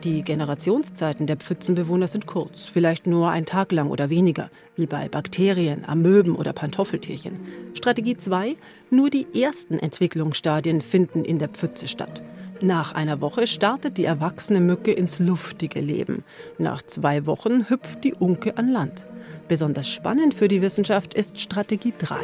Die 0.04 0.22
Generationszeiten 0.22 1.26
der 1.26 1.36
Pfützenbewohner 1.36 2.08
sind 2.08 2.26
kurz, 2.26 2.64
vielleicht 2.64 3.06
nur 3.06 3.28
ein 3.28 3.44
Tag 3.44 3.70
lang 3.70 3.90
oder 3.90 4.08
weniger, 4.08 4.48
wie 4.74 4.86
bei 4.86 5.10
Bakterien, 5.10 5.84
Amöben 5.84 6.36
oder 6.36 6.54
Pantoffeltierchen. 6.54 7.38
Strategie 7.74 8.16
2. 8.16 8.56
Nur 8.88 9.10
die 9.10 9.26
ersten 9.38 9.78
Entwicklungsstadien 9.78 10.80
finden 10.80 11.22
in 11.22 11.38
der 11.38 11.48
Pfütze 11.48 11.86
statt. 11.86 12.22
Nach 12.62 12.94
einer 12.94 13.20
Woche 13.20 13.46
startet 13.46 13.98
die 13.98 14.06
erwachsene 14.06 14.60
Mücke 14.60 14.92
ins 14.92 15.18
luftige 15.18 15.80
Leben. 15.80 16.24
Nach 16.56 16.80
zwei 16.80 17.26
Wochen 17.26 17.68
hüpft 17.68 18.02
die 18.02 18.14
Unke 18.14 18.56
an 18.56 18.68
Land. 18.68 19.06
Besonders 19.48 19.88
spannend 19.88 20.32
für 20.32 20.48
die 20.48 20.62
Wissenschaft 20.62 21.12
ist 21.12 21.38
Strategie 21.38 21.92
3. 21.98 22.16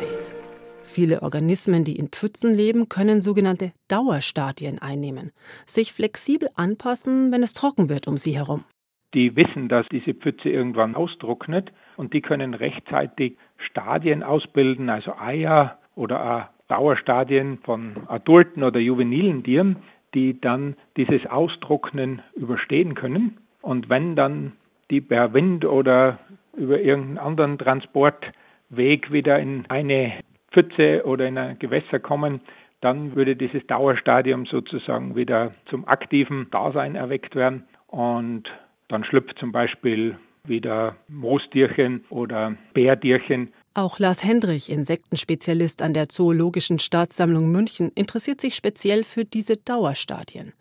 Viele 0.86 1.22
Organismen, 1.22 1.84
die 1.84 1.96
in 1.96 2.08
Pfützen 2.08 2.54
leben, 2.54 2.88
können 2.88 3.20
sogenannte 3.20 3.72
Dauerstadien 3.88 4.78
einnehmen, 4.78 5.32
sich 5.66 5.92
flexibel 5.92 6.48
anpassen, 6.54 7.32
wenn 7.32 7.42
es 7.42 7.52
trocken 7.52 7.90
wird 7.90 8.06
um 8.06 8.16
sie 8.16 8.36
herum. 8.36 8.64
Die 9.12 9.34
wissen, 9.34 9.68
dass 9.68 9.86
diese 9.90 10.14
Pfütze 10.14 10.48
irgendwann 10.48 10.94
austrocknet 10.94 11.72
und 11.96 12.14
die 12.14 12.22
können 12.22 12.54
rechtzeitig 12.54 13.36
Stadien 13.58 14.22
ausbilden, 14.22 14.88
also 14.88 15.12
Eier 15.18 15.78
oder 15.96 16.50
Dauerstadien 16.68 17.58
von 17.58 18.06
adulten 18.06 18.62
oder 18.62 18.78
juvenilen 18.78 19.42
Tieren, 19.42 19.76
die 20.14 20.40
dann 20.40 20.76
dieses 20.96 21.26
Austrocknen 21.26 22.22
überstehen 22.34 22.94
können. 22.94 23.38
Und 23.60 23.88
wenn 23.88 24.16
dann 24.16 24.52
die 24.90 25.00
per 25.00 25.34
Wind 25.34 25.64
oder 25.64 26.20
über 26.56 26.80
irgendeinen 26.80 27.18
anderen 27.18 27.58
Transportweg 27.58 29.12
wieder 29.12 29.38
in 29.40 29.66
eine 29.68 30.12
Pfütze 30.56 31.04
oder 31.04 31.26
in 31.26 31.36
ein 31.36 31.58
Gewässer 31.58 31.98
kommen, 31.98 32.40
dann 32.80 33.14
würde 33.14 33.36
dieses 33.36 33.66
Dauerstadium 33.66 34.46
sozusagen 34.46 35.14
wieder 35.14 35.54
zum 35.68 35.86
aktiven 35.86 36.48
Dasein 36.50 36.94
erweckt 36.94 37.34
werden 37.34 37.64
und 37.88 38.44
dann 38.88 39.04
schlüpft 39.04 39.38
zum 39.38 39.52
Beispiel 39.52 40.16
wieder 40.44 40.96
Moostierchen 41.08 42.04
oder 42.08 42.54
Bärtierchen. 42.72 43.52
Auch 43.74 43.98
Lars 43.98 44.24
Hendrich, 44.24 44.70
Insektenspezialist 44.70 45.82
an 45.82 45.92
der 45.92 46.08
Zoologischen 46.08 46.78
Staatssammlung 46.78 47.50
München, 47.50 47.90
interessiert 47.94 48.40
sich 48.40 48.54
speziell 48.54 49.04
für 49.04 49.24
diese 49.24 49.56
Dauerstadien. 49.58 50.54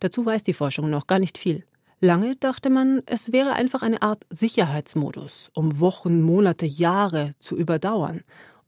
Dazu 0.00 0.24
weiß 0.24 0.42
die 0.42 0.54
Forschung 0.54 0.88
noch 0.88 1.06
gar 1.06 1.18
nicht 1.18 1.36
viel. 1.36 1.64
Lange 2.00 2.34
dachte 2.36 2.70
man, 2.70 3.02
es 3.06 3.32
wäre 3.32 3.52
einfach 3.52 3.82
eine 3.82 4.02
Art 4.02 4.24
Sicherheitsmodus, 4.30 5.50
um 5.54 5.78
Wochen, 5.78 6.22
Monate, 6.22 6.66
Jahre 6.66 7.32
zu 7.38 7.56
überdauern. 7.56 8.22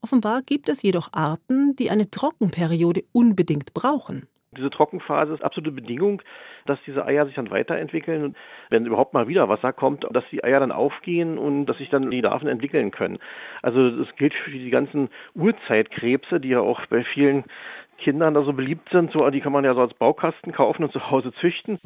Offenbar 0.04 0.42
gibt 0.42 0.68
es 0.68 0.82
jedoch 0.82 1.14
Arten, 1.14 1.76
die 1.76 1.88
eine 1.88 2.10
Trockenperiode 2.10 3.04
unbedingt 3.12 3.72
brauchen. 3.72 4.28
Diese 4.54 4.68
Trockenphase 4.68 5.32
ist 5.32 5.42
absolute 5.42 5.72
Bedingung, 5.72 6.20
dass 6.66 6.78
diese 6.86 7.06
Eier 7.06 7.24
sich 7.24 7.36
dann 7.36 7.50
weiterentwickeln 7.50 8.22
und 8.22 8.36
wenn 8.68 8.84
überhaupt 8.84 9.14
mal 9.14 9.28
wieder 9.28 9.48
Wasser 9.48 9.72
kommt, 9.72 10.04
dass 10.10 10.24
die 10.30 10.44
Eier 10.44 10.60
dann 10.60 10.72
aufgehen 10.72 11.38
und 11.38 11.64
dass 11.64 11.78
sich 11.78 11.88
dann 11.88 12.10
die 12.10 12.20
Larven 12.20 12.48
entwickeln 12.48 12.90
können. 12.90 13.18
Also 13.62 13.90
das 13.92 14.14
gilt 14.16 14.34
für 14.34 14.50
die 14.50 14.68
ganzen 14.68 15.08
Urzeitkrebse, 15.34 16.38
die 16.38 16.50
ja 16.50 16.60
auch 16.60 16.84
bei 16.90 17.02
vielen 17.02 17.44
Kindern 17.96 18.34
da 18.34 18.44
so 18.44 18.52
beliebt 18.52 18.90
sind. 18.92 19.10
So, 19.10 19.30
die 19.30 19.40
kann 19.40 19.52
man 19.52 19.64
ja 19.64 19.72
so 19.72 19.80
als 19.80 19.94
Baukasten 19.94 20.52
kaufen 20.52 20.84
und 20.84 20.92
zu 20.92 21.10
Hause 21.10 21.32
züchten. 21.40 21.78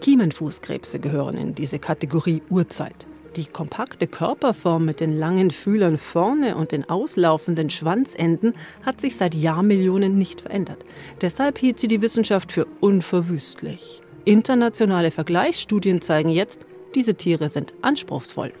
Kiemenfußkrebse 0.00 0.98
gehören 0.98 1.36
in 1.36 1.54
diese 1.54 1.78
Kategorie 1.78 2.40
Urzeit. 2.48 3.06
Die 3.36 3.46
kompakte 3.46 4.06
Körperform 4.06 4.84
mit 4.84 5.00
den 5.00 5.18
langen 5.18 5.50
Fühlern 5.50 5.96
vorne 5.96 6.54
und 6.54 6.70
den 6.70 6.90
auslaufenden 6.90 7.70
Schwanzenden 7.70 8.52
hat 8.84 9.00
sich 9.00 9.16
seit 9.16 9.34
Jahrmillionen 9.34 10.18
nicht 10.18 10.42
verändert. 10.42 10.84
Deshalb 11.22 11.56
hielt 11.56 11.78
sie 11.78 11.88
die 11.88 12.02
Wissenschaft 12.02 12.52
für 12.52 12.66
unverwüstlich. 12.80 14.02
Internationale 14.26 15.10
Vergleichsstudien 15.10 16.02
zeigen 16.02 16.28
jetzt, 16.28 16.66
diese 16.94 17.14
Tiere 17.14 17.48
sind 17.48 17.72
anspruchsvoll. 17.80 18.52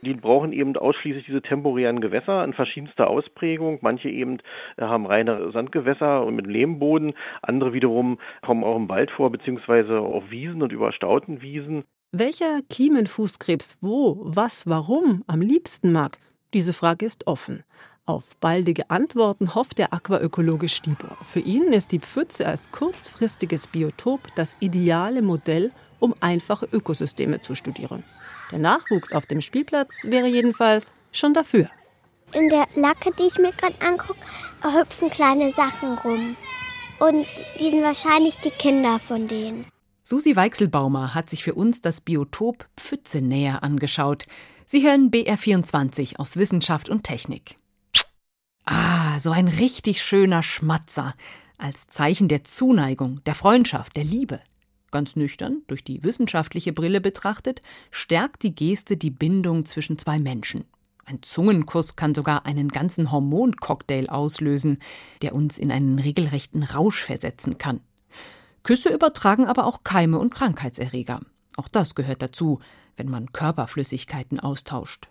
Die 0.00 0.14
brauchen 0.14 0.52
eben 0.52 0.74
ausschließlich 0.74 1.26
diese 1.26 1.42
temporären 1.42 2.00
Gewässer 2.00 2.44
in 2.44 2.54
verschiedenster 2.54 3.08
Ausprägung. 3.08 3.78
Manche 3.82 4.08
eben 4.08 4.38
äh, 4.76 4.84
haben 4.84 5.04
reine 5.04 5.50
Sandgewässer 5.52 6.24
und 6.24 6.36
mit 6.36 6.46
Lehmboden. 6.46 7.12
Andere 7.42 7.74
wiederum 7.74 8.18
kommen 8.40 8.64
auch 8.64 8.76
im 8.76 8.88
Wald 8.88 9.10
vor, 9.10 9.30
beziehungsweise 9.30 9.98
auf 9.98 10.30
Wiesen 10.30 10.62
und 10.62 10.72
überstauten 10.72 11.42
Wiesen. 11.42 11.84
Welcher 12.18 12.62
Kiemenfußkrebs 12.70 13.76
wo, 13.82 14.16
was, 14.22 14.66
warum 14.66 15.22
am 15.26 15.42
liebsten 15.42 15.92
mag, 15.92 16.16
diese 16.54 16.72
Frage 16.72 17.04
ist 17.04 17.26
offen. 17.26 17.62
Auf 18.06 18.36
baldige 18.36 18.88
Antworten 18.88 19.54
hofft 19.54 19.76
der 19.76 19.92
Aquaökologe 19.92 20.70
Stieber. 20.70 21.18
Für 21.30 21.40
ihn 21.40 21.74
ist 21.74 21.92
die 21.92 21.98
Pfütze 21.98 22.46
als 22.46 22.70
kurzfristiges 22.70 23.66
Biotop 23.66 24.34
das 24.34 24.56
ideale 24.60 25.20
Modell, 25.20 25.72
um 26.00 26.14
einfache 26.20 26.66
Ökosysteme 26.72 27.42
zu 27.42 27.54
studieren. 27.54 28.02
Der 28.50 28.60
Nachwuchs 28.60 29.12
auf 29.12 29.26
dem 29.26 29.42
Spielplatz 29.42 30.06
wäre 30.06 30.28
jedenfalls 30.28 30.92
schon 31.12 31.34
dafür. 31.34 31.68
In 32.32 32.48
der 32.48 32.66
Lacke, 32.76 33.10
die 33.18 33.24
ich 33.24 33.36
mir 33.36 33.52
gerade 33.52 33.78
angucke, 33.86 34.20
hüpfen 34.62 35.10
kleine 35.10 35.52
Sachen 35.52 35.98
rum. 35.98 36.34
Und 36.98 37.26
die 37.60 37.70
sind 37.70 37.82
wahrscheinlich 37.82 38.38
die 38.38 38.52
Kinder 38.52 38.98
von 38.98 39.28
denen. 39.28 39.66
Susi 40.08 40.36
Weichselbaumer 40.36 41.16
hat 41.16 41.28
sich 41.28 41.42
für 41.42 41.54
uns 41.54 41.82
das 41.82 42.00
Biotop 42.00 42.68
Pfütze 42.76 43.20
näher 43.20 43.64
angeschaut. 43.64 44.26
Sie 44.64 44.86
hören 44.86 45.10
BR24 45.10 46.20
aus 46.20 46.36
Wissenschaft 46.36 46.88
und 46.88 47.02
Technik. 47.02 47.56
Ah, 48.64 49.18
so 49.18 49.32
ein 49.32 49.48
richtig 49.48 50.00
schöner 50.00 50.44
Schmatzer. 50.44 51.14
Als 51.58 51.88
Zeichen 51.88 52.28
der 52.28 52.44
Zuneigung, 52.44 53.20
der 53.24 53.34
Freundschaft, 53.34 53.96
der 53.96 54.04
Liebe. 54.04 54.38
Ganz 54.92 55.16
nüchtern, 55.16 55.62
durch 55.66 55.82
die 55.82 56.04
wissenschaftliche 56.04 56.72
Brille 56.72 57.00
betrachtet, 57.00 57.60
stärkt 57.90 58.44
die 58.44 58.54
Geste 58.54 58.96
die 58.96 59.10
Bindung 59.10 59.64
zwischen 59.64 59.98
zwei 59.98 60.20
Menschen. 60.20 60.66
Ein 61.04 61.20
Zungenkuss 61.22 61.96
kann 61.96 62.14
sogar 62.14 62.46
einen 62.46 62.68
ganzen 62.68 63.10
Hormoncocktail 63.10 64.08
auslösen, 64.08 64.78
der 65.22 65.34
uns 65.34 65.58
in 65.58 65.72
einen 65.72 65.98
regelrechten 65.98 66.62
Rausch 66.62 67.02
versetzen 67.02 67.58
kann. 67.58 67.80
Küsse 68.66 68.88
übertragen 68.88 69.46
aber 69.46 69.64
auch 69.64 69.84
Keime 69.84 70.18
und 70.18 70.34
Krankheitserreger. 70.34 71.20
Auch 71.56 71.68
das 71.68 71.94
gehört 71.94 72.20
dazu, 72.20 72.58
wenn 72.96 73.08
man 73.08 73.30
Körperflüssigkeiten 73.30 74.40
austauscht. 74.40 75.06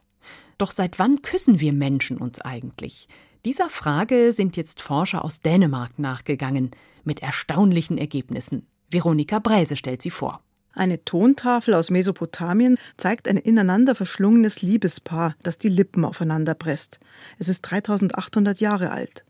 Doch 0.58 0.72
seit 0.72 1.00
wann 1.00 1.22
küssen 1.22 1.62
wir 1.62 1.72
Menschen 1.72 2.18
uns 2.18 2.42
eigentlich? 2.42 3.08
Dieser 3.46 3.70
Frage 3.70 4.34
sind 4.34 4.58
jetzt 4.58 4.82
Forscher 4.82 5.24
aus 5.24 5.40
Dänemark 5.40 5.98
nachgegangen, 6.00 6.72
mit 7.06 7.22
erstaunlichen 7.22 7.98
Ergebnissen. 7.98 8.68
Veronika 8.90 9.40
Breise 9.40 9.78
stellt 9.78 10.02
sie 10.02 10.12
vor. 10.12 10.42
Eine 10.74 11.06
Tontafel 11.06 11.76
aus 11.76 11.90
Mesopotamien 11.90 12.78
zeigt 12.98 13.26
ein 13.26 13.38
ineinander 13.38 13.96
verschlungenes 13.96 14.64
Liebespaar, 14.64 15.34
das 15.44 15.58
die 15.58 15.70
Lippen 15.70 16.04
aufeinander 16.04 16.56
presst. 16.56 17.00
Es 17.40 17.48
ist 17.48 17.62
3800 17.62 18.60
Jahre 18.60 18.92
alt. 18.92 19.24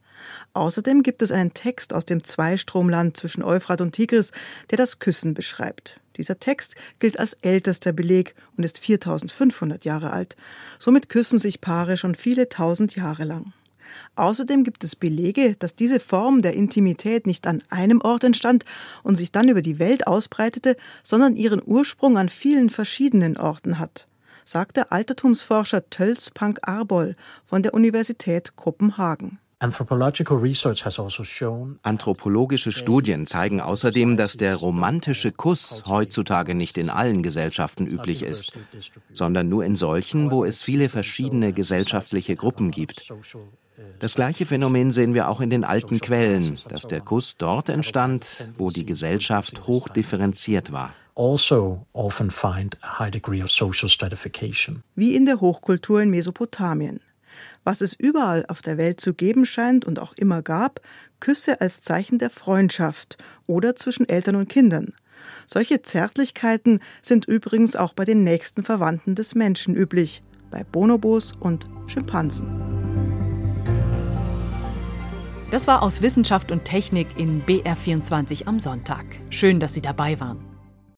Außerdem 0.54 1.04
gibt 1.04 1.22
es 1.22 1.32
einen 1.32 1.54
Text 1.54 1.94
aus 1.94 2.06
dem 2.06 2.24
Zweistromland 2.24 3.18
zwischen 3.18 3.44
Euphrat 3.44 3.82
und 3.82 3.94
Tigris, 3.94 4.32
der 4.70 4.78
das 4.78 5.00
Küssen 5.00 5.34
beschreibt. 5.34 6.00
Dieser 6.18 6.40
Text 6.40 6.76
gilt 7.00 7.20
als 7.20 7.34
ältester 7.42 7.92
Beleg 7.92 8.36
und 8.58 8.64
ist 8.64 8.80
4500 8.80 9.86
Jahre 9.86 10.12
alt. 10.12 10.36
Somit 10.80 11.10
küssen 11.10 11.40
sich 11.40 11.62
Paare 11.62 11.98
schon 11.98 12.16
viele 12.16 12.50
tausend 12.50 12.96
Jahre 12.96 13.26
lang. 13.26 13.54
Außerdem 14.16 14.64
gibt 14.64 14.84
es 14.84 14.96
Belege, 14.96 15.56
dass 15.56 15.76
diese 15.76 16.00
Form 16.00 16.42
der 16.42 16.54
Intimität 16.54 17.28
nicht 17.28 17.48
an 17.48 17.62
einem 17.70 18.02
Ort 18.02 18.24
entstand 18.24 18.66
und 19.04 19.16
sich 19.16 19.32
dann 19.32 19.50
über 19.50 19.62
die 19.62 19.80
Welt 19.80 20.08
ausbreitete, 20.08 20.76
sondern 21.04 21.36
ihren 21.36 21.62
Ursprung 21.64 22.18
an 22.18 22.30
vielen 22.30 22.70
verschiedenen 22.70 23.38
Orten 23.38 23.80
hat, 23.80 24.08
sagt 24.44 24.78
der 24.78 24.92
Altertumsforscher 24.92 25.90
Töls 25.90 26.32
Pank 26.32 26.60
Arbol 26.64 27.16
von 27.46 27.62
der 27.62 27.74
Universität 27.74 28.56
Kopenhagen. 28.56 29.40
Also 29.60 29.86
Anthropologische 31.82 32.72
Studien 32.72 33.26
zeigen 33.26 33.62
außerdem, 33.62 34.18
dass 34.18 34.38
der 34.38 34.56
romantische 34.56 35.32
Kuss 35.32 35.84
heutzutage 35.88 36.56
nicht 36.56 36.78
in 36.78 36.90
allen 36.90 37.24
Gesellschaften 37.24 37.88
üblich 37.88 38.22
ist, 38.22 38.58
sondern 39.14 39.50
nur 39.50 39.64
in 39.64 39.76
solchen, 39.76 40.32
wo 40.32 40.44
es 40.44 40.62
viele 40.62 40.90
verschiedene 40.90 41.54
gesellschaftliche 41.54 42.36
Gruppen 42.36 42.72
gibt. 42.72 43.12
Das 44.00 44.16
gleiche 44.16 44.46
Phänomen 44.46 44.92
sehen 44.92 45.14
wir 45.14 45.30
auch 45.30 45.42
in 45.42 45.50
den 45.50 45.64
alten 45.64 46.00
Quellen, 46.00 46.58
dass 46.70 46.88
der 46.88 47.02
Kuss 47.02 47.38
dort 47.38 47.70
entstand, 47.70 48.48
wo 48.58 48.70
die 48.70 48.86
Gesellschaft 48.86 49.68
hoch 49.68 49.90
differenziert 49.90 50.72
war. 50.72 50.94
Also 51.16 51.86
Wie 54.96 55.16
in 55.16 55.26
der 55.26 55.40
Hochkultur 55.42 56.02
in 56.02 56.10
Mesopotamien. 56.10 57.00
Was 57.64 57.82
es 57.82 57.94
überall 57.94 58.46
auf 58.48 58.62
der 58.62 58.78
Welt 58.78 59.00
zu 59.00 59.14
geben 59.14 59.46
scheint 59.46 59.86
und 59.86 60.00
auch 60.00 60.14
immer 60.14 60.42
gab, 60.42 60.82
Küsse 61.20 61.62
als 61.62 61.82
Zeichen 61.82 62.20
der 62.20 62.30
Freundschaft 62.30 63.18
oder 63.48 63.76
zwischen 63.76 64.08
Eltern 64.08 64.36
und 64.36 64.50
Kindern. 64.50 64.94
Solche 65.46 65.82
Zärtlichkeiten 65.82 66.80
sind 67.02 67.26
übrigens 67.26 67.76
auch 67.76 67.94
bei 67.94 68.06
den 68.06 68.24
nächsten 68.24 68.64
Verwandten 68.64 69.16
des 69.16 69.36
Menschen 69.36 69.76
üblich, 69.76 70.24
bei 70.52 70.64
Bonobos 70.64 71.34
und 71.40 71.66
Schimpansen. 71.88 72.76
Das 75.52 75.68
war 75.68 75.84
aus 75.84 76.02
Wissenschaft 76.02 76.52
und 76.52 76.66
Technik 76.66 77.18
in 77.18 77.44
BR24 77.44 78.48
am 78.48 78.60
Sonntag. 78.60 79.06
Schön, 79.30 79.60
dass 79.60 79.74
Sie 79.74 79.82
dabei 79.82 80.20
waren. 80.20 80.55